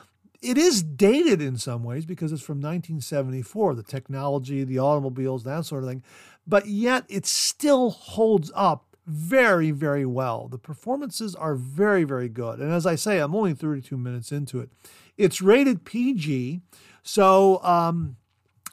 it 0.42 0.58
is 0.58 0.82
dated 0.82 1.42
in 1.42 1.58
some 1.58 1.84
ways 1.84 2.06
because 2.06 2.32
it's 2.32 2.42
from 2.42 2.58
1974, 2.60 3.76
the 3.76 3.84
technology, 3.84 4.64
the 4.64 4.80
automobiles, 4.80 5.44
that 5.44 5.66
sort 5.66 5.84
of 5.84 5.90
thing, 5.90 6.04
but 6.50 6.68
yet 6.68 7.06
it 7.08 7.26
still 7.28 7.92
holds 7.92 8.52
up 8.56 8.86
very, 9.06 9.72
very 9.72 10.06
well. 10.06 10.48
The 10.48 10.58
performances 10.58 11.36
are 11.36 11.56
very, 11.56 12.04
very 12.04 12.30
good. 12.30 12.60
And 12.60 12.72
as 12.72 12.86
I 12.86 12.96
say, 12.96 13.20
I'm 13.20 13.36
only 13.36 13.54
32 13.54 13.98
minutes 13.98 14.32
into 14.32 14.60
it. 14.60 14.70
It's 15.18 15.42
rated 15.42 15.86
PG, 15.86 16.62
so 17.04 17.64
um, 17.64 18.18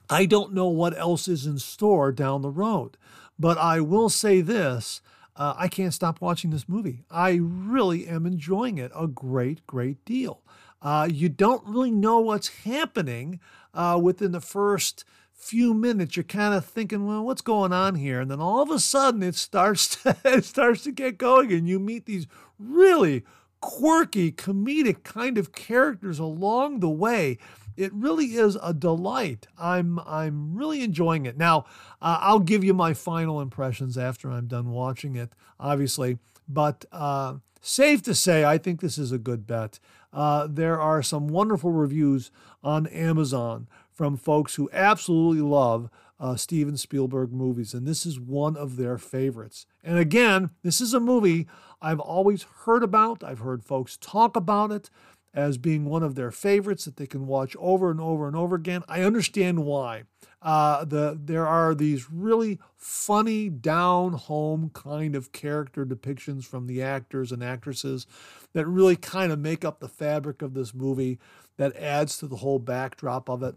I 0.08 0.26
don't 0.26 0.54
know 0.54 0.68
what 0.68 0.96
else 0.96 1.28
is 1.28 1.46
in 1.46 1.58
store 1.58 2.12
down 2.12 2.42
the 2.42 2.50
road. 2.50 2.96
But 3.38 3.58
I 3.58 3.80
will 3.80 4.08
say 4.08 4.40
this 4.40 5.02
uh, 5.36 5.54
I 5.56 5.68
can't 5.68 5.92
stop 5.92 6.22
watching 6.22 6.50
this 6.50 6.68
movie. 6.68 7.04
I 7.10 7.38
really 7.40 8.08
am 8.08 8.24
enjoying 8.24 8.78
it 8.78 8.90
a 8.94 9.06
great, 9.06 9.66
great 9.66 10.02
deal. 10.06 10.40
Uh, 10.80 11.08
you 11.10 11.28
don't 11.28 11.66
really 11.66 11.90
know 11.90 12.20
what's 12.20 12.48
happening 12.64 13.40
uh, 13.74 14.00
within 14.02 14.32
the 14.32 14.40
first 14.40 15.04
few 15.36 15.74
minutes, 15.74 16.16
you're 16.16 16.24
kind 16.24 16.54
of 16.54 16.64
thinking, 16.64 17.06
well, 17.06 17.24
what's 17.24 17.42
going 17.42 17.72
on 17.72 17.94
here? 17.94 18.20
And 18.20 18.30
then 18.30 18.40
all 18.40 18.62
of 18.62 18.70
a 18.70 18.80
sudden 18.80 19.22
it 19.22 19.34
starts 19.34 19.96
to, 20.02 20.16
it 20.24 20.44
starts 20.44 20.82
to 20.84 20.92
get 20.92 21.18
going 21.18 21.52
and 21.52 21.68
you 21.68 21.78
meet 21.78 22.06
these 22.06 22.26
really 22.58 23.24
quirky, 23.60 24.32
comedic 24.32 25.02
kind 25.02 25.38
of 25.38 25.52
characters 25.52 26.18
along 26.18 26.80
the 26.80 26.90
way 26.90 27.38
it 27.76 27.92
really 27.92 28.34
is 28.36 28.56
a 28.62 28.72
delight. 28.72 29.46
I'm 29.58 29.98
I'm 30.00 30.56
really 30.56 30.82
enjoying 30.82 31.26
it. 31.26 31.36
Now, 31.36 31.66
uh, 32.00 32.18
I'll 32.20 32.40
give 32.40 32.64
you 32.64 32.74
my 32.74 32.94
final 32.94 33.40
impressions 33.40 33.98
after 33.98 34.30
I'm 34.30 34.46
done 34.46 34.70
watching 34.70 35.16
it, 35.16 35.32
obviously. 35.60 36.18
But 36.48 36.84
uh, 36.90 37.36
safe 37.60 38.02
to 38.02 38.14
say, 38.14 38.44
I 38.44 38.58
think 38.58 38.80
this 38.80 38.98
is 38.98 39.12
a 39.12 39.18
good 39.18 39.46
bet. 39.46 39.78
Uh, 40.12 40.46
there 40.48 40.80
are 40.80 41.02
some 41.02 41.28
wonderful 41.28 41.72
reviews 41.72 42.30
on 42.62 42.86
Amazon 42.86 43.68
from 43.96 44.16
folks 44.18 44.56
who 44.56 44.68
absolutely 44.72 45.40
love 45.40 45.88
uh, 46.20 46.36
Steven 46.36 46.76
Spielberg 46.76 47.32
movies, 47.32 47.72
and 47.72 47.86
this 47.86 48.04
is 48.04 48.20
one 48.20 48.56
of 48.56 48.76
their 48.76 48.98
favorites. 48.98 49.66
And 49.82 49.98
again, 49.98 50.50
this 50.62 50.80
is 50.80 50.92
a 50.92 51.00
movie 51.00 51.46
I've 51.80 52.00
always 52.00 52.42
heard 52.64 52.82
about. 52.82 53.24
I've 53.24 53.40
heard 53.40 53.64
folks 53.64 53.96
talk 53.96 54.36
about 54.36 54.70
it 54.70 54.90
as 55.32 55.58
being 55.58 55.84
one 55.84 56.02
of 56.02 56.14
their 56.14 56.30
favorites 56.30 56.84
that 56.84 56.96
they 56.96 57.06
can 57.06 57.26
watch 57.26 57.54
over 57.58 57.90
and 57.90 58.00
over 58.00 58.26
and 58.26 58.36
over 58.36 58.54
again. 58.56 58.82
I 58.88 59.02
understand 59.02 59.64
why. 59.64 60.04
Uh, 60.42 60.84
the 60.84 61.18
there 61.20 61.46
are 61.46 61.74
these 61.74 62.10
really 62.10 62.58
funny 62.76 63.48
down 63.48 64.12
home 64.12 64.70
kind 64.72 65.16
of 65.16 65.32
character 65.32 65.84
depictions 65.84 66.44
from 66.44 66.66
the 66.66 66.82
actors 66.82 67.32
and 67.32 67.42
actresses 67.42 68.06
that 68.52 68.66
really 68.66 68.96
kind 68.96 69.32
of 69.32 69.38
make 69.38 69.64
up 69.64 69.80
the 69.80 69.88
fabric 69.88 70.42
of 70.42 70.54
this 70.54 70.72
movie 70.72 71.18
that 71.56 71.74
adds 71.76 72.16
to 72.18 72.26
the 72.26 72.36
whole 72.36 72.58
backdrop 72.58 73.28
of 73.28 73.42
it. 73.42 73.56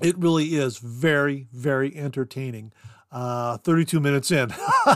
It 0.00 0.18
really 0.18 0.56
is 0.56 0.78
very 0.78 1.48
very 1.52 1.96
entertaining 1.96 2.72
uh, 3.14 3.58
32 3.58 4.00
minutes 4.00 4.32
in. 4.32 4.52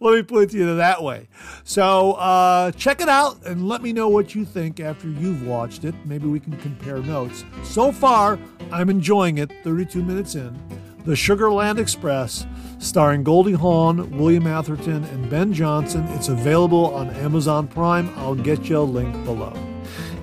let 0.00 0.14
me 0.14 0.22
put 0.22 0.44
it 0.44 0.50
to 0.50 0.56
you 0.56 0.76
that 0.76 1.02
way. 1.02 1.28
So 1.64 2.12
uh, 2.12 2.70
check 2.72 3.00
it 3.00 3.08
out 3.08 3.44
and 3.44 3.68
let 3.68 3.82
me 3.82 3.92
know 3.92 4.08
what 4.08 4.34
you 4.34 4.44
think 4.44 4.78
after 4.78 5.08
you've 5.08 5.44
watched 5.44 5.84
it. 5.84 5.94
Maybe 6.06 6.28
we 6.28 6.38
can 6.38 6.56
compare 6.58 6.98
notes. 6.98 7.44
So 7.64 7.90
far, 7.90 8.38
I'm 8.70 8.88
enjoying 8.88 9.38
it 9.38 9.50
32 9.64 10.02
minutes 10.04 10.36
in. 10.36 10.56
The 11.04 11.14
Sugarland 11.14 11.78
Express, 11.78 12.46
starring 12.78 13.24
Goldie 13.24 13.52
Hawn, 13.52 14.16
William 14.16 14.46
Atherton, 14.46 15.02
and 15.02 15.28
Ben 15.28 15.52
Johnson. 15.52 16.04
It's 16.10 16.28
available 16.28 16.94
on 16.94 17.10
Amazon 17.10 17.66
Prime. 17.66 18.08
I'll 18.18 18.36
get 18.36 18.68
you 18.68 18.78
a 18.78 18.82
link 18.82 19.12
below. 19.24 19.71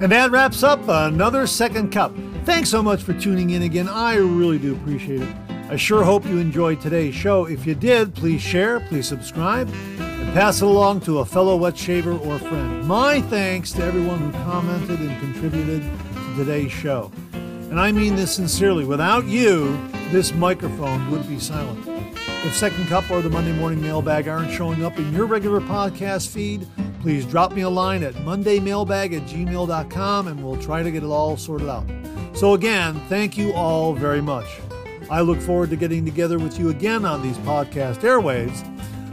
And 0.02 0.12
that 0.14 0.32
wraps 0.32 0.64
up 0.64 0.80
another 0.88 1.46
Second 1.46 1.92
Cup. 1.92 2.16
Thanks 2.46 2.70
so 2.70 2.82
much 2.82 3.04
for 3.04 3.14
tuning 3.14 3.50
in 3.50 3.64
again. 3.64 3.90
I 3.90 4.16
really 4.16 4.58
do 4.58 4.74
appreciate 4.74 5.22
it. 5.22 5.36
I 5.70 5.76
sure 5.76 6.04
hope 6.04 6.26
you 6.26 6.38
enjoyed 6.38 6.80
today's 6.80 7.14
show. 7.14 7.46
If 7.46 7.68
you 7.68 7.76
did, 7.76 8.16
please 8.16 8.42
share, 8.42 8.80
please 8.80 9.08
subscribe, 9.08 9.70
and 10.00 10.34
pass 10.34 10.62
it 10.62 10.66
along 10.66 11.02
to 11.02 11.20
a 11.20 11.26
fellow 11.26 11.58
wet 11.58 11.78
shaver 11.78 12.14
or 12.14 12.40
friend. 12.40 12.88
My 12.88 13.22
thanks 13.24 13.74
to 13.74 13.84
everyone 13.84 14.20
who 14.20 14.32
commented 14.32 15.02
and 15.02 15.20
contributed 15.20 15.82
to 15.84 16.36
today's 16.38 16.72
show. 16.72 17.12
And 17.34 17.78
I 17.78 17.92
mean 17.92 18.16
this 18.16 18.34
sincerely. 18.34 18.86
Without 18.86 19.26
you, 19.26 19.78
this 20.12 20.34
microphone 20.34 21.12
would 21.12 21.28
be 21.28 21.40
silent. 21.40 21.86
If 22.46 22.56
Second 22.56 22.88
Cup 22.88 23.12
or 23.12 23.22
the 23.22 23.30
Monday 23.30 23.52
Morning 23.52 23.82
Mailbag 23.82 24.30
aren't 24.30 24.52
showing 24.52 24.86
up 24.86 24.98
in 24.98 25.14
your 25.14 25.26
regular 25.26 25.60
podcast 25.60 26.30
feed, 26.30 26.66
please 27.00 27.26
drop 27.26 27.54
me 27.54 27.62
a 27.62 27.70
line 27.70 28.04
at 28.04 28.14
mondaymailbag 28.16 29.16
at 29.16 29.28
gmail.com 29.28 30.28
and 30.28 30.44
we'll 30.44 30.62
try 30.62 30.84
to 30.84 30.92
get 30.92 31.04
it 31.04 31.08
all 31.08 31.38
sorted 31.38 31.70
out. 31.70 31.86
So, 32.34 32.54
again, 32.54 33.00
thank 33.10 33.38
you 33.38 33.54
all 33.54 33.94
very 33.94 34.22
much. 34.22 34.48
I 35.10 35.22
look 35.22 35.42
forward 35.42 35.72
to 35.72 35.76
getting 35.76 36.06
together 36.06 36.38
with 36.38 36.60
you 36.60 36.70
again 36.70 37.04
on 37.04 37.22
these 37.22 37.38
podcast 37.40 38.02
airwaves. 38.02 38.64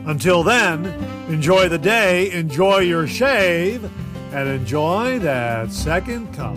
Until 0.06 0.42
then, 0.42 0.86
enjoy 1.28 1.68
the 1.68 1.78
day, 1.78 2.30
enjoy 2.32 2.78
your 2.80 3.06
shave, 3.06 3.90
and 4.32 4.48
enjoy 4.48 5.18
that 5.20 5.72
second 5.72 6.32
cup. 6.34 6.56